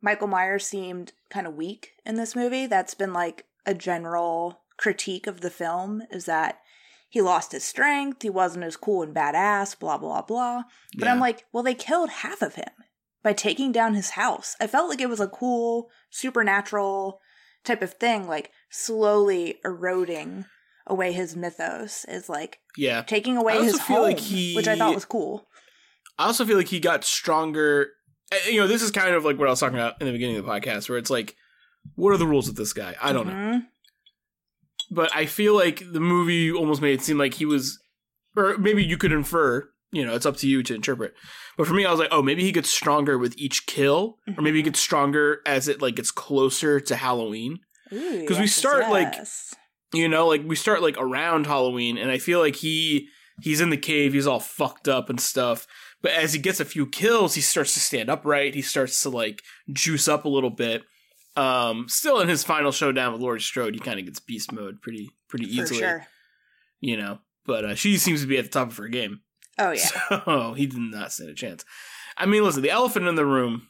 [0.00, 2.66] michael myers seemed kind of weak in this movie.
[2.66, 6.58] That's been like a general critique of the film is that
[7.08, 10.62] he lost his strength he wasn't as cool and badass blah blah blah.
[10.98, 12.70] But i'm like well they killed half of him
[13.22, 14.54] by taking down his house.
[14.60, 17.20] I felt like it was a cool supernatural
[17.64, 20.44] type of thing, like slowly eroding
[20.86, 23.02] away his mythos is like yeah.
[23.02, 25.46] taking away his home, like he- which I thought was cool.
[26.18, 27.88] I also feel like he got stronger.
[28.32, 30.12] uh, You know, this is kind of like what I was talking about in the
[30.12, 31.34] beginning of the podcast, where it's like,
[31.96, 32.94] what are the rules with this guy?
[33.02, 33.32] I don't know.
[33.32, 33.66] Mhm.
[34.90, 37.80] But I feel like the movie almost made it seem like he was,
[38.36, 39.68] or maybe you could infer.
[39.94, 41.14] You know, it's up to you to interpret.
[41.56, 44.42] But for me, I was like, oh, maybe he gets stronger with each kill, or
[44.42, 44.66] maybe he Mhm.
[44.66, 47.60] gets stronger as it like gets closer to Halloween.
[47.92, 49.14] Ooh, 'Cause we yes, start, like.
[49.92, 53.08] You know, like we start like around Halloween, and I feel like he
[53.42, 55.66] he's in the cave, he's all fucked up and stuff.
[56.02, 58.54] But as he gets a few kills, he starts to stand upright.
[58.56, 60.82] He starts to like juice up a little bit.
[61.36, 64.80] Um, still in his final showdown with Laurie Strode, he kind of gets beast mode
[64.82, 65.78] pretty pretty easily.
[65.80, 66.06] sure.
[66.80, 69.20] You know, but uh, she seems to be at the top of her game.
[69.58, 69.70] Oh
[70.10, 71.64] yeah, So he did not stand a chance.
[72.16, 73.68] I mean, listen, the elephant in the room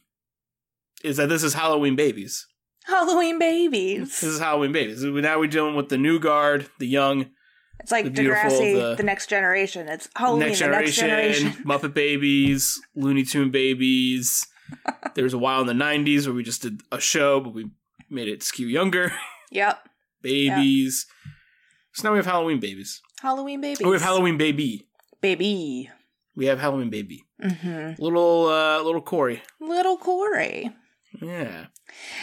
[1.03, 2.47] is that this is Halloween babies.
[2.85, 4.21] Halloween babies.
[4.21, 5.03] This is Halloween babies.
[5.03, 7.31] Now we're dealing with the new guard, the young,
[7.81, 9.89] It's like the Degrassi, the- the, next generation.
[9.89, 11.65] It's Halloween, next the next generation, generation.
[11.67, 14.47] Muppet babies, Looney Tune babies.
[15.15, 17.71] there was a while in the '90s where we just did a show, but we
[18.11, 19.13] made it skew younger.
[19.51, 19.89] Yep.
[20.21, 21.07] babies.
[21.93, 23.01] So now we have Halloween babies.
[23.21, 23.83] Halloween babies.
[23.83, 24.89] Oh, we have Halloween baby.
[25.25, 25.91] Baby.
[26.37, 27.25] We have Halloween baby.
[27.43, 28.03] Mm-hmm.
[28.03, 29.43] Little uh little Corey.
[29.61, 30.71] Little Corey.
[31.23, 31.67] Yeah.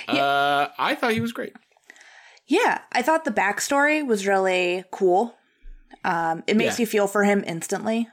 [0.08, 0.24] Yeah.
[0.26, 1.54] Uh I thought he was great.
[2.48, 5.36] Yeah, I thought the backstory was really cool.
[6.04, 6.84] Um, it makes Yeah.
[6.84, 8.08] you feel for him instantly,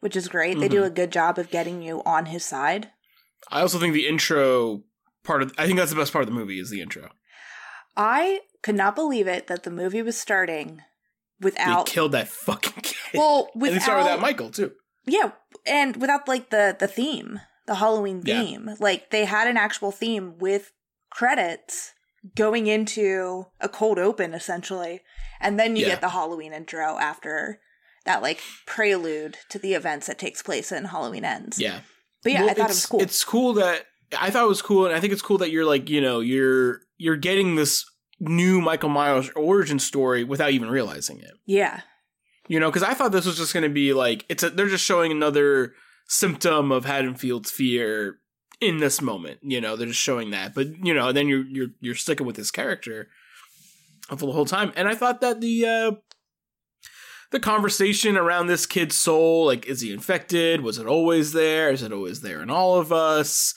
[0.00, 0.58] which is great.
[0.60, 2.90] They do a good job of getting you on his side.
[3.50, 4.82] I also think the intro
[5.24, 7.08] part of I think that's the best part of the movie is the intro.
[7.96, 10.82] I could not believe it that the movie was starting
[11.40, 12.97] They without killed that fucking kid.
[13.14, 14.72] Well and without they started without Michael too.
[15.06, 15.32] yeah,
[15.66, 18.42] and without like the the theme, the Halloween Yeah.
[18.42, 18.70] theme.
[18.80, 20.72] Like they had an actual theme with
[21.10, 21.92] credits
[22.36, 25.00] going into a cold open essentially,
[25.40, 25.90] and then you Yeah.
[25.90, 27.60] get the Halloween intro after
[28.04, 31.58] that like prelude to the events that takes place in Halloween ends.
[31.60, 31.80] Yeah.
[32.22, 33.02] But yeah, Well, I thought it was cool.
[33.02, 33.86] It's cool that
[34.18, 36.20] I thought it was cool, and I think it's cool that you're like, you know,
[36.20, 37.84] you're you're getting this
[38.20, 41.32] new Michael Myers origin story without even realizing it.
[41.46, 41.82] yeah.
[42.48, 44.68] You know, because I thought this was just going to be like it's a, they're
[44.68, 45.74] just showing another
[46.08, 48.18] symptom of Haddonfield's fear
[48.60, 49.38] in this moment.
[49.42, 52.36] You know, they're just showing that, but you know, then you're you're you're sticking with
[52.36, 53.08] this character
[54.08, 55.92] for the whole time, and I thought that the uh
[57.30, 60.62] the conversation around this kid's soul, like, is he infected?
[60.62, 61.70] Was it always there?
[61.70, 63.54] Is it always there in all of us?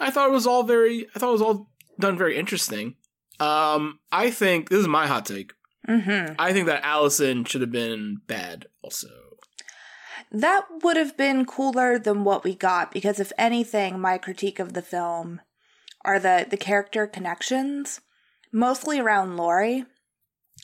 [0.00, 2.96] I thought it was all very, I thought it was all done very interesting.
[3.38, 5.52] Um, I think this is my hot take.
[5.88, 6.34] Mm-hmm.
[6.38, 9.08] I think that Allison should have been bad also.
[10.30, 14.72] That would have been cooler than what we got because if anything, my critique of
[14.72, 15.40] the film
[16.04, 18.00] are the the character connections,
[18.50, 19.84] mostly around Laurie.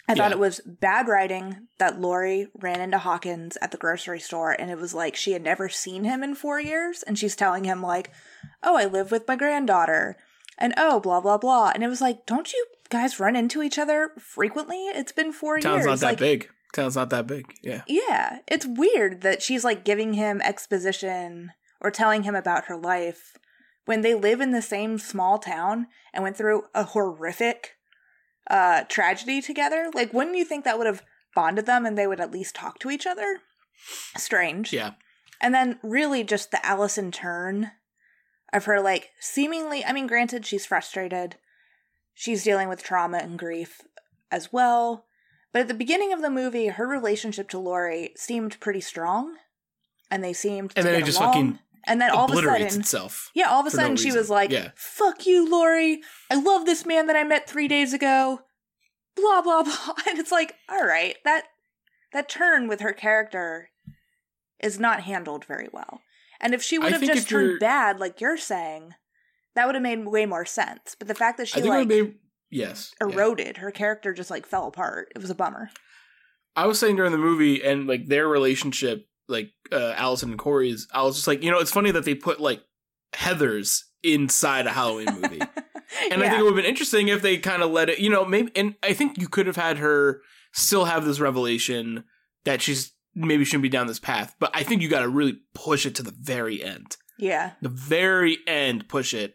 [0.06, 4.52] I thought it was bad writing that Laurie ran into Hawkins at the grocery store
[4.52, 7.64] and it was like she had never seen him in four years and she's telling
[7.64, 8.10] him like,
[8.62, 10.16] Oh, I live with my granddaughter
[10.56, 11.72] and oh blah blah blah.
[11.74, 14.86] And it was like, Don't you guys run into each other frequently?
[14.86, 15.86] It's been four Town's years.
[15.86, 16.50] Town's not that like, big.
[16.72, 17.54] Town's not that big.
[17.62, 17.82] Yeah.
[17.86, 23.38] yeah, it's weird that she's like giving him exposition or telling him about her life
[23.86, 27.76] when they live in the same small town and went through a horrific
[28.50, 29.90] uh tragedy together.
[29.94, 31.02] Like wouldn't you think that would have
[31.34, 33.40] bonded them and they would at least talk to each other?
[34.16, 34.72] Strange.
[34.72, 34.92] Yeah.
[35.40, 37.70] And then really just the Allison turn
[38.52, 41.36] of her like seemingly I mean granted she's frustrated.
[42.20, 43.82] She's dealing with trauma and grief
[44.32, 45.04] as well.
[45.52, 49.36] But at the beginning of the movie, her relationship to Laurie seemed pretty strong.
[50.10, 51.32] And they seemed And then it just along.
[51.32, 53.30] fucking and then all of a sudden itself.
[53.34, 54.18] Yeah, all of a for no sudden she reason.
[54.18, 54.72] was like, Yeah.
[54.74, 56.00] Fuck you, Laurie!
[56.28, 58.40] I love this man that I met three days ago.
[59.14, 59.94] Blah blah blah.
[60.08, 61.44] And it's like, all right, that
[62.12, 63.70] that turn with her character
[64.60, 66.00] is not handled very well.
[66.40, 68.94] And if she would I have just turned bad, like you're saying,
[69.58, 70.94] that would have made way more sense.
[70.96, 72.14] But the fact that she like be
[72.48, 72.94] yes.
[73.00, 73.08] yeah.
[73.08, 75.10] eroded, her character just like fell apart.
[75.16, 75.70] It was a bummer.
[76.54, 80.86] I was saying during the movie and like their relationship, like uh, Allison and Corey's,
[80.94, 82.62] I was just like, you know, it's funny that they put like
[83.14, 85.40] Heathers inside a Halloween movie.
[86.10, 88.10] And I think it would have been interesting if they kind of let it, you
[88.10, 90.20] know, maybe, and I think you could have had her
[90.52, 92.04] still have this revelation
[92.44, 95.38] that she's maybe shouldn't be down this path, but I think you got to really
[95.54, 96.98] push it to the very end.
[97.18, 97.52] Yeah.
[97.60, 99.34] The very end, push it.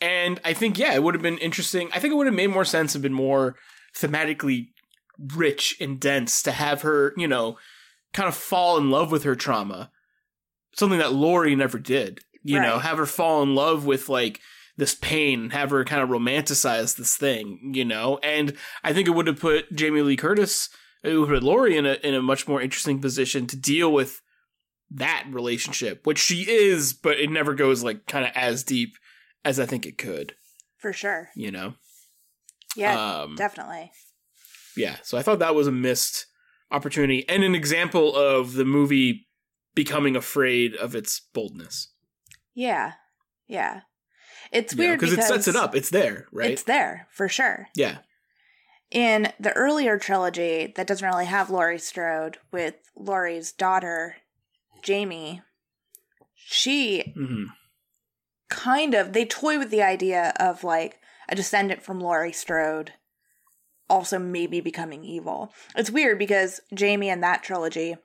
[0.00, 1.90] And I think, yeah, it would have been interesting.
[1.92, 3.56] I think it would have made more sense and been more
[3.96, 4.68] thematically
[5.34, 7.58] rich and dense to have her, you know,
[8.12, 9.90] kind of fall in love with her trauma.
[10.74, 12.20] Something that Laurie never did.
[12.46, 14.38] You know, have her fall in love with like
[14.76, 18.18] this pain, have her kind of romanticize this thing, you know?
[18.22, 20.68] And I think it would have put Jamie Lee Curtis,
[21.04, 23.56] uh, it would have put Laurie in a in a much more interesting position to
[23.56, 24.20] deal with
[24.94, 28.96] that relationship, which she is, but it never goes like kind of as deep
[29.44, 30.34] as I think it could,
[30.78, 31.30] For sure.
[31.36, 31.74] you know?
[32.76, 33.92] Yeah, um, definitely.
[34.76, 34.96] yeah.
[35.02, 36.26] So I thought that was a missed
[36.70, 39.28] opportunity and an example of the movie
[39.74, 41.92] becoming afraid of its boldness.
[42.54, 42.92] Yeah.
[43.46, 43.80] Yeah.
[44.52, 45.74] It's You know, weird because it sets it up.
[45.76, 46.50] It's there, right?
[46.52, 47.68] It's there for sure.
[47.76, 47.98] yeah.
[48.90, 54.16] In the earlier trilogy that doesn't really have Laurie Strode with Laurie's daughter,
[54.84, 55.42] Jamie,
[56.34, 57.44] she hmm
[58.50, 62.92] kind of they toy with the idea of like a descendant from Laurie Strode
[63.90, 65.52] also maybe becoming evil.
[65.74, 67.96] It's weird because Jamie in that trilogy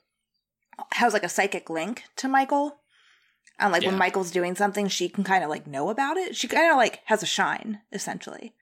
[0.94, 2.78] has like a psychic link to Michael.
[3.60, 3.90] And like Yeah.
[3.90, 6.36] when Michael's doing something, she can kind of like know about it.
[6.36, 8.54] She kind of like has a shine, essentially,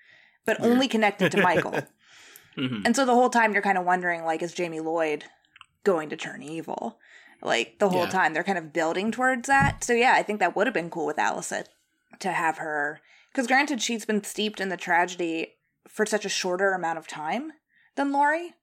[0.45, 0.73] but Weird.
[0.73, 1.87] only connected to Michael.
[2.55, 5.25] hmm And so the whole time you're kind of wondering, like, is Jamie Lloyd
[5.83, 6.99] going to turn evil?
[7.41, 8.09] Like the whole Yeah.
[8.09, 9.83] time they're kind of building towards that.
[9.83, 11.65] So yeah, I think that would have been cool with Allison
[12.19, 12.99] to have her,
[13.31, 15.55] because granted she's been steeped in the tragedy
[15.87, 17.51] for such a shorter amount of time
[17.95, 18.53] than Laurie,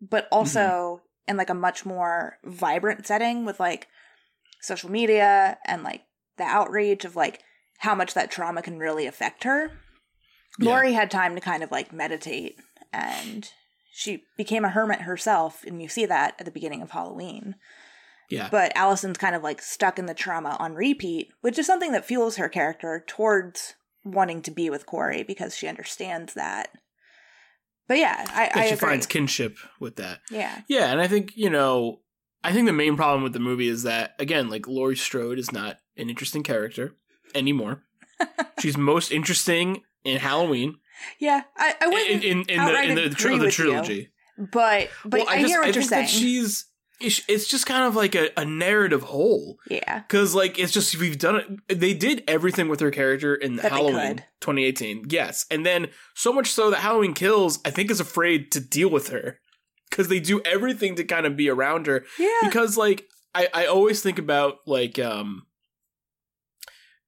[0.00, 0.34] but mm-hmm.
[0.34, 3.88] also in like a much more vibrant setting with like
[4.60, 6.02] social media and like
[6.36, 7.42] the outrage of like
[7.78, 9.72] how much that trauma can really affect her.
[10.58, 10.70] Yeah.
[10.70, 12.56] Laurie had time to kind of like meditate
[12.92, 13.50] and
[13.92, 17.56] she became a hermit herself, and you see that at the beginning of Halloween.
[18.30, 18.48] Yeah.
[18.50, 22.04] But Allison's kind of like stuck in the trauma on repeat, which is something that
[22.04, 23.74] fuels her character towards
[24.04, 26.70] wanting to be with Corey because she understands that.
[27.88, 28.88] But yeah, I, Yeah, I she agree.
[28.88, 30.20] finds kinship with that.
[30.30, 32.00] yeah, Yeah, and I think, you know,
[32.44, 35.52] I think the main problem with the movie is that, again, like Laurie Strode is
[35.52, 36.94] not an interesting character
[37.34, 37.82] anymore.
[38.60, 40.76] She's most interesting in Halloween.
[41.18, 41.42] yeah.
[41.56, 43.50] I, I In, wouldn't, in, in the outright in the, the with you.
[43.50, 44.08] trilogy.
[44.38, 46.02] but but well, I, I, just hear what I you're think saying.
[46.04, 46.64] that she's
[47.00, 51.18] it's, just kind of like a, a narrative hole yeah, because like it's just we've
[51.18, 55.46] done it they did everything with her character in That halloween 2018 yes.
[55.50, 59.08] And then so much so that halloween kills i think is afraid to deal with
[59.08, 59.38] her.
[59.88, 62.04] Because they do everything to kind of be around her.
[62.16, 65.46] Yeah, because like I, I always think about like um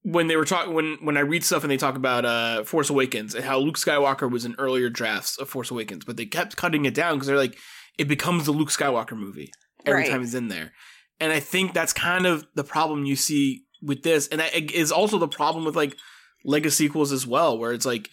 [0.03, 2.91] when they were talking when when I read stuff and they talk about uh Force
[2.91, 6.57] Awakens and how Luke Skywalker was in earlier drafts of Force Awakens, but they kept
[6.57, 7.57] cutting it down because they're like
[7.99, 9.53] it becomes the Luke Skywalker movie
[9.87, 10.11] every Right.
[10.11, 10.73] time he's in there,
[11.21, 14.93] and I think that's kind of the problem you see with this, and that is
[14.93, 15.97] also the problem with like
[16.45, 18.09] legacy sequels as well, where it's like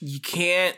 [0.00, 0.76] you can't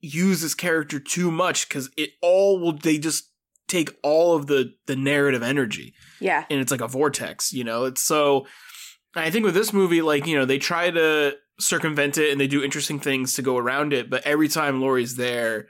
[0.00, 3.30] use this character too much because it all will they just
[3.68, 5.94] take all of the the narrative energy.
[6.20, 7.84] Yeah, and it's like a vortex you know?
[7.84, 8.46] It's so
[9.16, 12.48] i think with this movie like you know they try to circumvent it and they
[12.48, 15.68] do interesting things to go around it but every time Laurie's there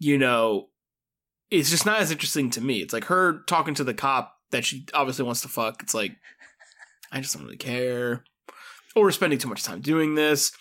[0.00, 0.66] you know
[1.50, 2.78] it's just not as interesting to me.
[2.78, 5.82] It's like her talking to the cop that she obviously wants to fuck.
[5.82, 6.12] It's like
[7.12, 8.24] i just don't really care.
[8.94, 10.52] Or we're spending too much time doing this.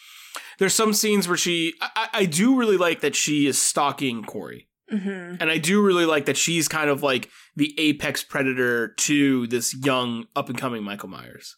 [0.59, 4.67] There's some scenes where she I, I do really like that she is stalking corey.
[4.89, 9.45] Hmm and I do really like that she's kind of like the apex predator to
[9.47, 11.55] this young up and coming Michael Myers.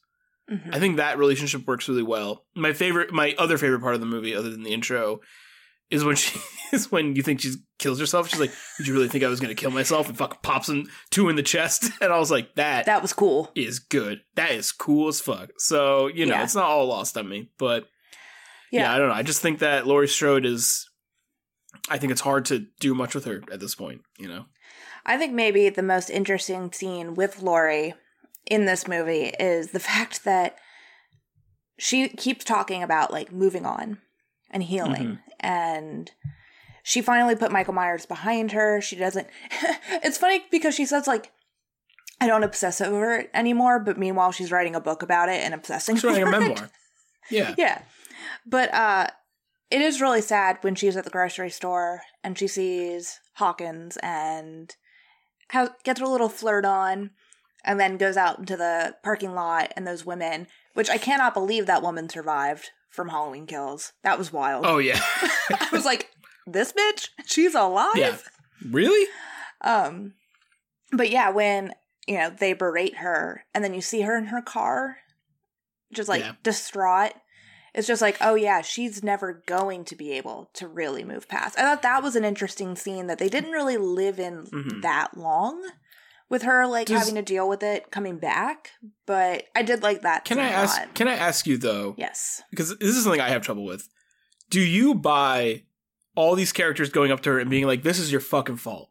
[0.49, 2.45] hmm I think that relationship works really well.
[2.55, 5.19] My favorite, my other favorite part of the movie, other than the intro,
[5.89, 6.39] is when she
[6.71, 8.29] is when you think she kills herself.
[8.29, 10.69] She's like, "Did you really think I was going to kill myself?" And fucking pops
[10.69, 13.51] him two in the chest, and I was like, "That that was cool.
[13.55, 14.21] is good.
[14.35, 16.43] That is cool as fuck." So you know, Yeah.
[16.43, 17.87] it's not all lost on me, but
[18.71, 18.81] Yeah.
[18.83, 19.15] yeah, I don't know.
[19.15, 20.87] I just think that Laurie Strode is.
[21.89, 24.01] I think it's hard to do much with her at this point.
[24.17, 24.45] You know.
[25.05, 27.93] I think maybe the most interesting scene with Laurie
[28.45, 30.57] in this movie is the fact that
[31.77, 33.99] she keeps talking about like moving on
[34.51, 35.28] and healing mm-hmm.
[35.39, 36.11] And
[36.83, 38.81] she finally put Michael Myers behind her.
[38.81, 39.27] She doesn't
[40.03, 41.31] It's funny because she says like
[42.21, 45.53] I don't obsess over it anymore, but meanwhile she's writing a book about it and
[45.53, 46.31] obsessing She's writing a it.
[46.31, 46.69] memoir.
[47.29, 47.55] Yeah.
[47.57, 47.81] Yeah.
[48.45, 49.07] But uh
[49.71, 54.75] it is really sad when she's at the grocery store and she sees Hawkins and
[55.49, 57.11] has, gets a little flirt on
[57.63, 61.67] and then goes out into the parking lot and those women, which I cannot believe
[61.67, 63.93] that woman survived from Halloween kills.
[64.03, 64.65] That was wild.
[64.65, 64.99] Oh yeah.
[65.51, 66.09] I was like,
[66.47, 67.95] this bitch, she's alive.
[67.95, 68.17] yeah.
[68.69, 69.07] Really?
[69.61, 70.13] Um,
[70.91, 71.73] but yeah, when
[72.07, 74.97] you know they berate her, and then you see her in her car,
[75.93, 76.33] just like Yeah.
[76.43, 77.13] distraught.
[77.75, 81.57] It's just like, oh yeah, she's never going to be able to really move past.
[81.57, 84.81] I thought that was an interesting scene that they didn't really live in Mhm.
[84.81, 85.69] that long
[86.29, 88.71] with her like Does- having to deal with it coming back.
[89.05, 90.25] But I did like that.
[90.25, 90.77] Can I ask?
[90.77, 90.95] lot.
[90.95, 91.95] Can I ask you though?
[91.97, 92.41] Yes.
[92.49, 93.89] Because this is something I have trouble with.
[94.49, 95.63] Do you buy
[96.15, 98.89] all these characters going up to her and being like, "This is your fucking fault"?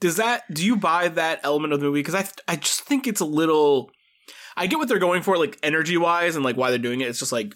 [0.00, 0.52] Does that?
[0.52, 2.00] Do you buy that element of the movie?
[2.00, 3.90] Because I, I just think it's a little.
[4.56, 7.08] I get what they're going for, like energy wise, and like why they're doing it.
[7.08, 7.54] It's just like,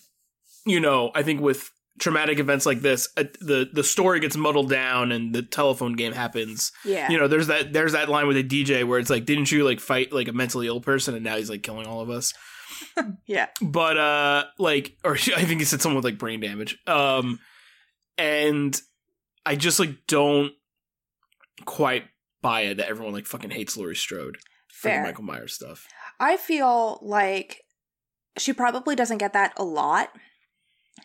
[0.66, 1.70] you know, I think with
[2.00, 6.12] traumatic events like this, uh, the the story gets muddled down and the telephone game
[6.12, 6.72] happens.
[6.84, 7.08] Yeah.
[7.10, 9.64] you know there's that there's that line with a dj where it's like didn't you
[9.64, 12.32] like fight like a mentally ill person and now he's like killing all of us
[13.26, 13.46] yeah.
[13.60, 17.38] but uh like or i think he said someone with like brain damage um
[18.18, 18.80] and
[19.44, 20.52] i just like don't
[21.64, 22.04] quite
[22.42, 24.38] buy it that everyone like fucking hates laurie strode
[24.68, 25.86] for the michael myers stuff
[26.20, 27.62] I feel like
[28.36, 30.10] she probably doesn't get that a lot.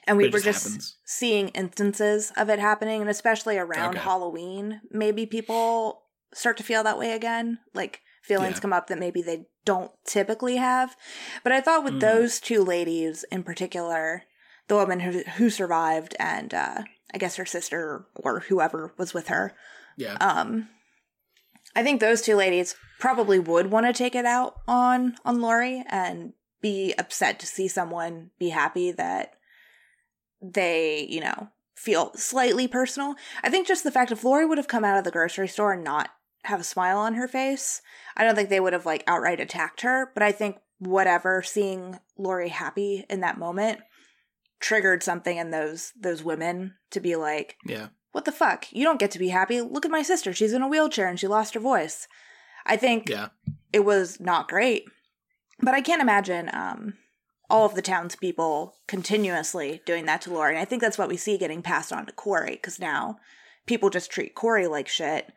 [0.07, 3.99] And we it were just just seeing instances of it happening, and especially around Okay.
[4.03, 7.59] Halloween, maybe people start to feel that way again.
[7.73, 8.61] Like feelings Yeah.
[8.61, 10.95] come up that maybe they don't typically have.
[11.43, 11.99] But I thought with Mhm.
[12.01, 14.23] those two ladies in particular,
[14.67, 16.83] the woman who who survived and uh,
[17.13, 19.55] I guess her sister or whoever was with her,
[19.95, 20.69] yeah um
[21.75, 25.83] I think those two ladies probably would want to take it out on on Laurie
[25.87, 29.33] and be upset to see someone be happy that
[30.53, 33.15] they, you know, feel slightly personal.
[33.43, 35.73] I think just the fact if Laurie would have come out of the grocery store
[35.73, 36.09] and not
[36.43, 37.81] have a smile on her face,
[38.15, 40.11] I don't think they would have like outright attacked her.
[40.13, 43.79] But I think whatever, seeing Laurie happy in that moment
[44.59, 47.87] triggered something in those those women to be like, Yeah.
[48.13, 48.71] what the fuck?
[48.71, 49.61] You don't get to be happy.
[49.61, 50.33] Look at my sister.
[50.33, 52.07] She's in a wheelchair and she lost her voice.
[52.65, 53.29] I think Yeah.
[53.73, 54.85] it was not great.
[55.59, 56.93] But I can't imagine um,
[57.49, 60.53] all of the townspeople continuously doing that to Laurie.
[60.55, 63.17] And I think that's what we see getting passed on to Corey because now
[63.65, 65.31] people just treat Corey like shit.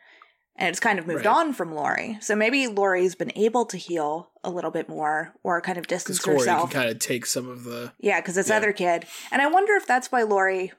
[0.57, 1.37] And it's kind of moved Right.
[1.37, 2.19] on from Laurie.
[2.21, 6.19] So maybe Laurie's been able to heal a little bit more or kind of distance
[6.19, 6.71] Corey herself.
[6.71, 7.93] can kind of take some of the.
[8.01, 8.57] Yeah, because this Yeah.
[8.57, 9.07] other kid.
[9.31, 10.73] And I wonder if that's why Laurie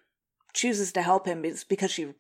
[0.54, 2.14] chooses to help him is because she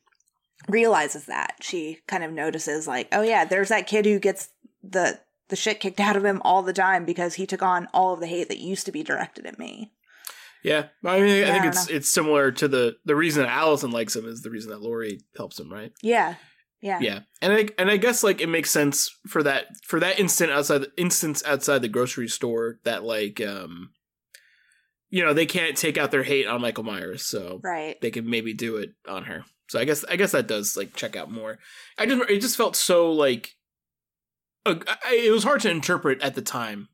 [0.68, 1.56] realizes that.
[1.62, 4.50] She kind of notices like, oh yeah, there's that kid who gets
[4.84, 5.20] the
[5.50, 8.20] the shit kicked out of him all the time because he took on all of
[8.20, 9.92] the hate that used to be directed at me.
[10.64, 13.52] Yeah, I mean, I I think don't it's it's similar to the the reason that
[13.52, 15.92] Allison likes him is the reason that Laurie helps him, right?
[16.02, 16.36] Yeah.
[16.82, 17.00] Yeah.
[17.02, 20.52] Yeah, and I and I guess like it makes sense for that for that instant
[20.52, 23.92] outside the instance outside the grocery store that like um,
[25.10, 28.00] you know, they can't take out their hate on Michael Myers, so Right.
[28.02, 29.44] they can maybe do it on her.
[29.70, 31.60] So I guess I guess that does like check out more.
[31.98, 33.59] I just it just felt so like I,
[34.66, 36.90] it was hard to interpret at the time.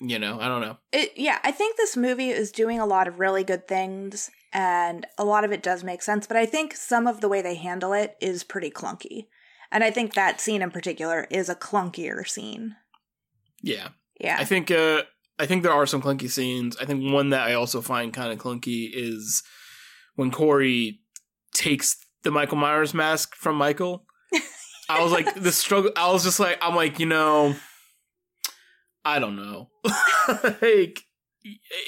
[0.00, 0.78] You know, I don't know.
[0.92, 5.06] It yeah, I think this movie is doing a lot of really good things and
[5.16, 7.54] a lot of it does make sense, but I think some of the way they
[7.54, 9.26] handle it is pretty clunky.
[9.70, 12.76] And I think that scene in particular is a clunkier scene.
[13.62, 13.90] Yeah,
[14.20, 14.36] Yeah.
[14.38, 15.02] I think uh
[15.38, 16.76] I think there are some clunky scenes.
[16.76, 19.42] I think one that I also find kind of clunky is
[20.16, 21.00] when Corey
[21.54, 24.04] takes the Michael Myers mask from Michael.
[24.88, 27.54] I was like the struggle I was just like I'm like, you know,
[29.04, 29.70] I don't know.
[30.62, 31.04] like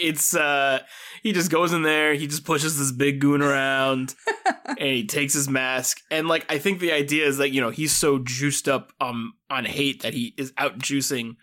[0.01, 0.81] it's uh
[1.23, 4.15] he just goes in there, he just pushes this big goon around
[4.65, 7.71] and he takes his mask and like I think the idea is that, you know,
[7.71, 11.37] he's so juiced up um on hate that he is out juicing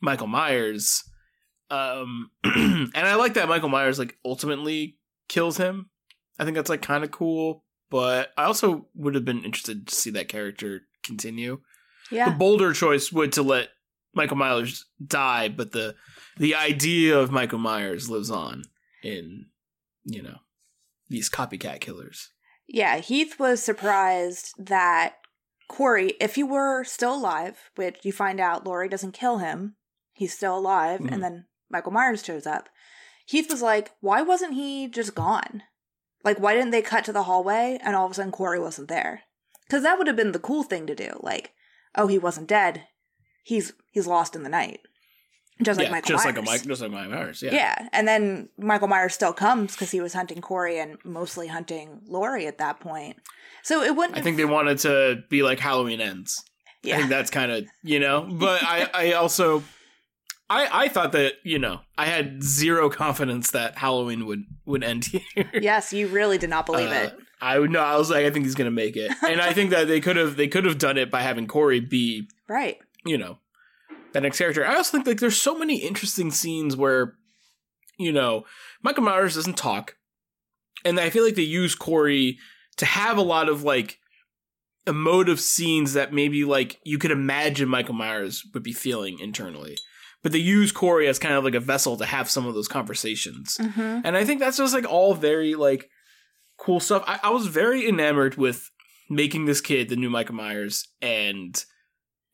[0.00, 1.04] Michael Myers.
[1.70, 5.90] Um and I like that Michael Myers like ultimately kills him.
[6.38, 7.63] I think that's like kind of cool,
[7.94, 11.60] but I also would have been interested to see that character continue.
[12.10, 12.30] Yeah.
[12.30, 13.68] The bolder choice would to let
[14.12, 15.94] Michael Myers die, but the
[16.36, 18.64] the idea of Michael Myers lives on
[19.04, 19.46] in
[20.02, 20.38] you know
[21.08, 22.30] these copycat killers.
[22.66, 25.18] Yeah, Heath was surprised that
[25.68, 29.76] Corey, if he were still alive, which you find out Laurie doesn't kill him,
[30.14, 31.12] he's still alive, Mhm.
[31.12, 32.68] and then Michael Myers shows up.
[33.24, 35.62] Heath was like, why wasn't he just gone?
[36.24, 38.88] Like, why didn't they cut to the hallway and all of a sudden Corey wasn't
[38.88, 39.22] there?
[39.66, 41.18] Because that would have been the cool thing to do.
[41.22, 41.52] Like,
[41.94, 42.86] oh, he wasn't dead.
[43.42, 44.80] He's he's lost in the night,
[45.62, 46.36] just like yeah, Michael just Myers.
[46.36, 47.42] like a Mike, just like Michael Myers.
[47.42, 47.88] Yeah, Yeah.
[47.92, 52.46] and then Michael Myers still comes because he was hunting Corey and mostly hunting Laurie
[52.46, 53.16] at that point.
[53.62, 54.16] So it wouldn't.
[54.18, 56.42] I think they wanted to be like Halloween ends.
[56.84, 59.62] I yeah, think that's kind of you know, but I I also.
[60.50, 65.04] I, I thought that you know I had zero confidence that Halloween would would end
[65.34, 65.50] here.
[65.54, 67.18] yes, you really did not believe Uh, it.
[67.40, 67.80] I would no.
[67.80, 70.16] I was like, I think he's gonna make it, and I think that they could
[70.16, 72.78] have they could have done it by having Corey be Right.
[73.04, 73.38] you know
[74.12, 74.64] that next character.
[74.64, 77.14] I also think like there's so many interesting scenes where
[77.98, 78.44] you know
[78.82, 79.96] Michael Myers doesn't talk,
[80.84, 82.38] and I feel like they use Corey
[82.76, 83.98] to have a lot of like
[84.86, 89.76] emotive scenes that maybe like you could imagine Michael Myers would be feeling internally.
[90.24, 92.66] But they use Corey as kind of like a vessel to have some of those
[92.66, 93.58] conversations.
[93.60, 94.00] Mm-hmm.
[94.04, 95.88] And I think that's just like all very like
[96.58, 97.04] cool stuff.
[97.06, 98.70] I, I was very enamored with
[99.10, 101.62] making this kid the new Michael Myers and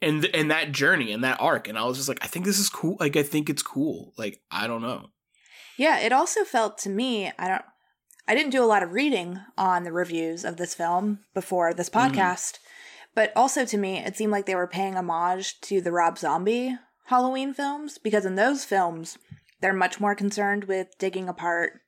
[0.01, 1.67] and and that journey and that arc.
[1.67, 2.97] And I was just like, I think this is cool.
[3.01, 4.15] Like I think it's cool.
[4.17, 5.09] Like I don't know.
[5.77, 7.65] Yeah, it also felt to me, I don't
[8.29, 11.91] I didn't do a lot of reading on the reviews of this film before this
[11.91, 12.13] Mhm.
[12.13, 12.59] podcast,
[13.17, 16.77] but also to me it seemed like they were paying homage to the Rob Zombie
[17.11, 19.19] Halloween films because in those films
[19.61, 21.81] they're much more concerned with digging apart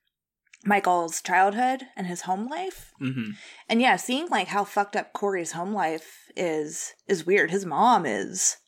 [0.64, 2.92] Michael's childhood and his home life.
[2.98, 3.30] hmm
[3.68, 7.50] And yeah, seeing like how fucked up Corey's home life is is weird.
[7.50, 8.58] His mom is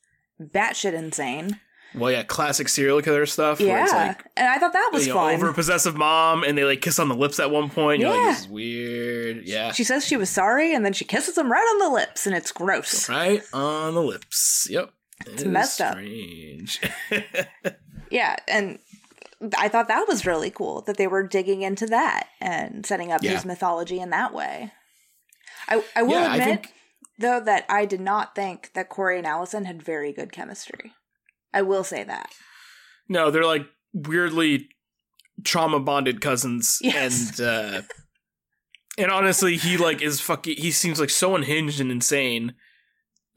[0.40, 1.60] batshit insane.
[1.96, 3.60] Well, yeah, classic serial killer stuff.
[3.60, 5.34] Yeah, like and I thought that was you know, fun.
[5.34, 8.00] over possessive mom, and they like kiss on the lips at one point.
[8.00, 8.18] You're Yeah.
[8.20, 9.42] like, this is weird.
[9.46, 12.26] Yeah, She says she was sorry, and then she kisses him right on the lips,
[12.26, 13.08] and it's gross.
[13.08, 14.66] right on the lips.
[14.68, 14.90] Yep,
[15.26, 15.92] It's It messed up.
[15.94, 16.80] Strange.
[18.10, 18.78] Yeah, and
[19.58, 23.22] I thought that was really cool that they were digging into that and setting up
[23.24, 23.32] Yeah.
[23.32, 24.70] his mythology in that way.
[25.68, 26.74] I I will yeah, I admit think
[27.18, 30.92] though that I did not think that Corey and Allison had very good chemistry.
[31.52, 32.30] I will say that.
[33.08, 34.68] No, they're like weirdly
[35.42, 37.40] trauma bonded cousins, Yes.
[37.40, 37.82] and uh,
[38.96, 40.56] and honestly, he like is fucking.
[40.58, 42.54] He seems like so unhinged and insane.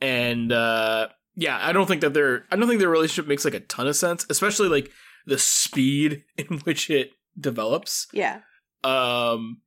[0.01, 1.07] And uh
[1.37, 3.87] yeah, I don't think that their I don't think their relationship makes like a ton
[3.87, 4.91] of sense, especially like
[5.27, 8.07] the speed in which it develops.
[8.11, 8.41] Yeah.
[8.83, 9.61] Um,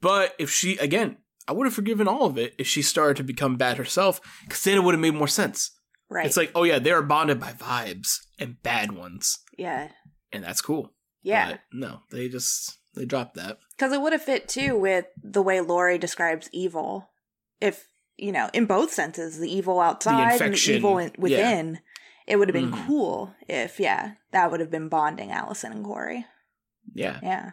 [0.00, 3.24] but if she again, I would have forgiven all of it if she started to
[3.24, 5.72] become bad herself, because then it would have made more sense.
[6.08, 6.26] Right.
[6.26, 9.88] It's like, oh yeah, they are bonded by vibes and bad ones, yeah.
[10.30, 10.92] and that's cool.
[11.22, 11.52] Yeah.
[11.52, 13.58] But no, they just they dropped that.
[13.76, 17.10] Because it would have fit too with the way Laurie describes evil.
[17.60, 21.80] If, you know, in both senses, the evil outside and the evil in, within,
[22.26, 22.86] it would have been Mhm.
[22.86, 26.24] cool if, yeah, that would have been bonding Allison and Corey.
[26.94, 27.50] Yeah, Yeah.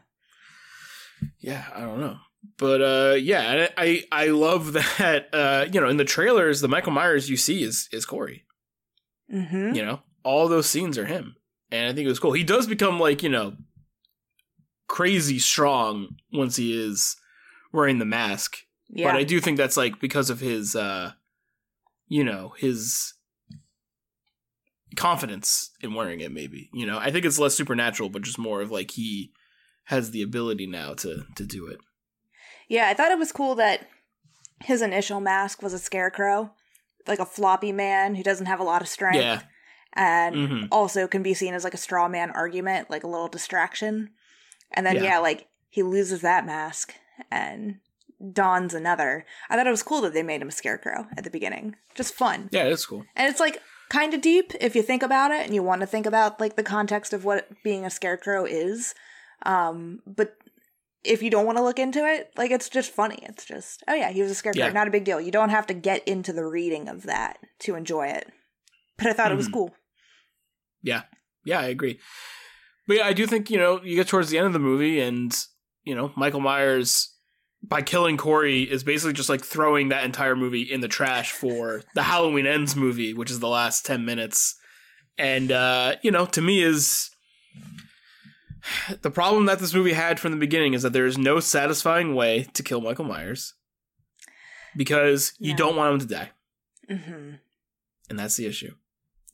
[1.40, 2.18] yeah, I don't know.
[2.58, 6.94] But uh yeah, I I love that uh you know in the trailers the Michael
[6.94, 8.46] Myers you see is is Corey.
[9.34, 9.74] Mm-hmm.
[9.76, 11.36] You know, all those scenes are him.
[11.72, 12.32] And I think it was cool.
[12.32, 13.56] He does become like, you know,
[14.88, 17.16] crazy strong once he is
[17.72, 18.58] wearing the mask.
[18.90, 19.12] Yeah.
[19.12, 21.14] But I do think that's like because of his uh
[22.08, 23.14] you know, his
[24.96, 26.70] confidence in wearing it maybe.
[26.74, 29.32] You know, I think it's less supernatural but just more of like he
[29.86, 31.80] has the ability now to to do it.
[32.68, 33.88] yeah, I thought it was cool that
[34.64, 36.52] his initial mask was a scarecrow,
[37.08, 39.18] like a floppy man who doesn't have a lot of strength.
[39.24, 39.42] Yeah.
[39.94, 40.68] And Mhm.
[40.72, 44.12] also can be seen as like a straw man argument, like a little distraction.
[44.72, 45.04] And then, Yeah.
[45.04, 46.94] yeah, like he loses that mask
[47.32, 47.80] and
[48.34, 49.26] dons another.
[49.50, 51.76] I thought it was cool that they made him a scarecrow at the beginning.
[51.96, 52.50] Just fun.
[52.52, 53.06] Yeah, it's cool.
[53.16, 55.88] And it's like kind of deep if you think about it and you want to
[55.88, 58.94] think about like the context of what being a scarecrow is.
[59.46, 60.36] Um, but
[61.04, 63.20] if you don't want to look into it, like it's just funny.
[63.24, 64.66] It's just, oh yeah, he was a scarecrow.
[64.66, 64.72] Yeah.
[64.74, 65.22] Not a big deal.
[65.22, 68.28] You don't have to get into the reading of that to enjoy it.
[68.98, 69.54] But I thought it was Mhm.
[69.54, 69.76] cool.
[70.82, 71.04] Yeah,
[71.46, 72.00] Yeah, I agree.
[72.86, 75.00] But yeah, I do think, you know, you get towards the end of the movie
[75.00, 75.36] and,
[75.84, 77.16] you know, Michael Myers
[77.62, 81.82] by killing Corey is basically just like throwing that entire movie in the trash for
[81.94, 84.56] the Halloween Ends movie, which is the last 10 minutes.
[85.18, 87.10] And uh, you know, to me is
[89.02, 92.16] the problem that this movie had from the beginning is that there is no satisfying
[92.16, 93.54] way to kill Michael Myers
[94.76, 95.58] because you No.
[95.58, 96.30] don't want him to die.
[96.90, 97.32] Mm-hmm.
[98.10, 98.74] And that's the issue.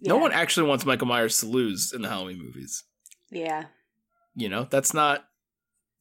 [0.02, 2.84] No one actually wants Michael Myers to lose in the Halloween movies.
[3.32, 3.66] Yeah.
[4.36, 5.26] You know, that's not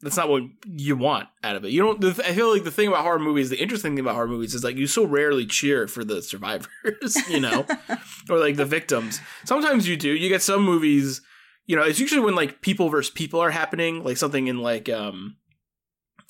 [0.05, 1.71] that's not what you want out of it.
[1.71, 2.01] You don't.
[2.01, 4.55] The, I feel like the thing about horror movies, the interesting thing about horror movies
[4.55, 7.67] is like you so rarely cheer for the survivors, you know,
[8.31, 9.19] or like the victims.
[9.47, 10.11] Sometimes you do.
[10.11, 11.23] You get some movies,
[11.67, 14.91] you know, it's usually when like people versus people are happening, like something in like
[14.91, 15.37] um,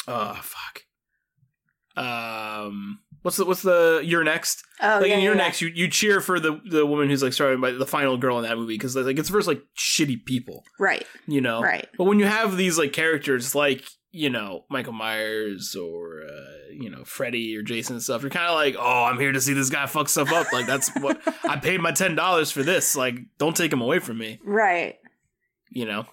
[0.06, 0.82] oh fuck,
[1.96, 4.62] um, what's the what's the you're next?
[4.80, 5.42] Oh, like yeah, in You're yeah.
[5.42, 8.36] Next, you, you cheer for the the woman who's like started by the final girl
[8.38, 11.04] in that movie because like it's versus like shitty people, Right.
[11.26, 11.60] you know.
[11.62, 11.88] Right.
[11.98, 16.90] But when you have these like characters like you know Michael Myers or uh, you
[16.90, 19.54] know Freddy or Jason and stuff, you're kind of like, oh, I'm here to see
[19.54, 20.52] this guy fuck stuff up.
[20.52, 22.94] Like that's what I paid my ten dollars for this.
[22.94, 24.38] Like, don't take him away from me.
[24.44, 24.96] Right.
[25.70, 26.06] You know.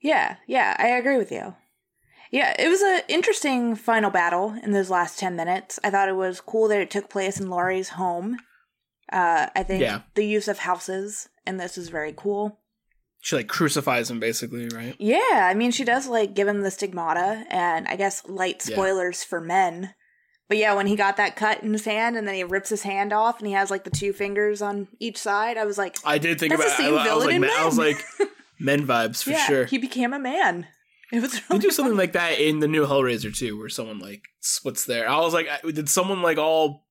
[0.00, 0.36] Yeah.
[0.46, 0.74] Yeah.
[0.78, 1.54] I agree with you.
[2.34, 5.78] Yeah, it was an interesting final battle in those last 10 minutes.
[5.84, 8.38] I thought it was cool that it took place in Laurie's home.
[9.12, 10.00] Uh, I think Yeah.
[10.16, 12.58] the use of houses in this is very cool.
[13.20, 14.96] She like crucifies him basically, right?
[14.98, 18.74] Yeah, I mean, she does like give him the stigmata, and I guess light Yeah.
[18.74, 19.94] spoilers for men.
[20.48, 22.82] But yeah, when he got that cut in his hand and then he rips his
[22.82, 25.96] hand off and he has like the two fingers on each side, I was like,
[26.04, 26.76] I did think That's about.
[26.76, 26.86] the it.
[26.86, 28.04] same I, I was villain like, in men, I was like,
[28.58, 29.64] men vibes for yeah, sure.
[29.66, 30.66] he became a man.
[31.12, 34.22] It was They do something like that in the new Hellraiser too, where someone like
[34.40, 35.08] splits there.
[35.08, 36.86] I was like, did someone like all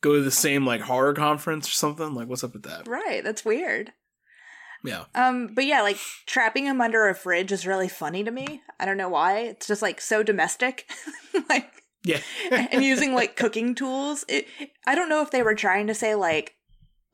[0.00, 2.14] go to the same like horror conference or something?
[2.14, 2.86] Like, what's up with that?
[2.88, 3.22] right.
[3.24, 3.92] That's weird.
[4.84, 5.96] Yeah, Um, but yeah, like
[6.26, 8.60] trapping him under a fridge is really funny to me.
[8.78, 9.38] I don't know why.
[9.38, 10.86] It's just like so domestic.
[11.48, 11.70] like
[12.04, 14.26] yeah, and using like cooking tools.
[14.28, 14.46] It,
[14.86, 16.56] I don't know if they were trying to say like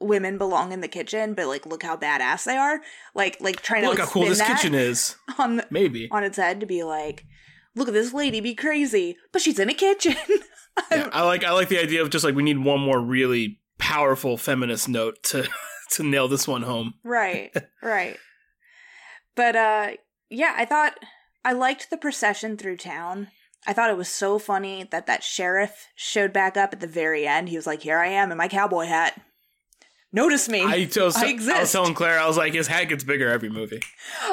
[0.00, 2.80] women belong in the kitchen, but like look how badass they are.
[3.14, 5.16] Like like trying to Look to how cool this kitchen is.
[5.38, 6.08] on the, Maybe.
[6.10, 7.26] on its head to be like,
[7.74, 10.16] look at this lady be crazy, but she's in a kitchen.
[10.90, 13.58] Yeah, I like I like the idea of just like we need one more really
[13.78, 15.46] powerful feminist note to
[15.90, 16.94] to nail this one home.
[17.02, 18.16] right, right.
[19.34, 19.88] But uh,
[20.30, 20.94] yeah, I thought
[21.44, 23.28] I liked the procession through town.
[23.66, 27.26] I thought it was so funny that that sheriff showed back up at the very
[27.26, 27.48] end.
[27.48, 29.20] He was like, "Here I am in my cowboy hat.
[30.12, 33.04] Notice me." I, was, I I was telling Claire, I was like, his hat gets
[33.04, 33.80] bigger every movie.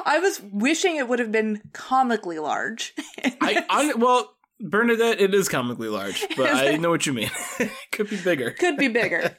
[0.05, 2.93] I was wishing it would have been comically large.
[3.41, 7.29] I, I well, Bernadette, it is comically large, but I know what you mean.
[7.91, 8.51] could be bigger.
[8.51, 9.37] could be bigger.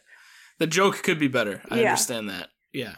[0.58, 1.62] The joke could be better.
[1.70, 1.90] I Yeah.
[1.90, 2.48] understand that.
[2.72, 2.96] Yeah.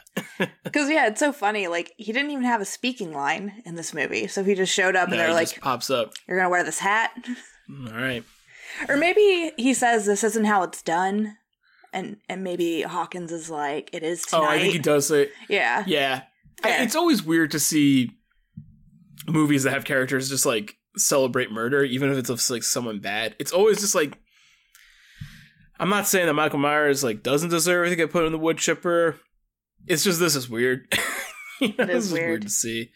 [0.65, 1.69] Because yeah, it's so funny.
[1.69, 4.97] Like he didn't even have a speaking line in this movie, so he just showed
[4.97, 6.13] up and they're like, pops up.
[6.27, 7.13] "You're gonna wear this hat."
[7.71, 8.25] Mm, all right.
[8.89, 11.37] Or maybe he says this isn't how it's done.
[11.93, 14.43] And and maybe Hawkins is like, it is tonight.
[14.43, 15.31] Oh, I think he does say.
[15.49, 15.85] Yeah.
[15.87, 16.23] Yeah.
[16.63, 18.11] I, it's always weird to see
[19.27, 23.35] movies that have characters just like celebrate murder, even if it's of like someone bad.
[23.39, 24.17] It's always just like.
[25.79, 28.59] I'm not saying that Michael Myers like doesn't deserve to get put in the wood
[28.59, 29.19] chipper.
[29.87, 30.87] It's just this is weird.
[31.61, 32.29] you know, It is this is weird.
[32.29, 32.91] weird to see.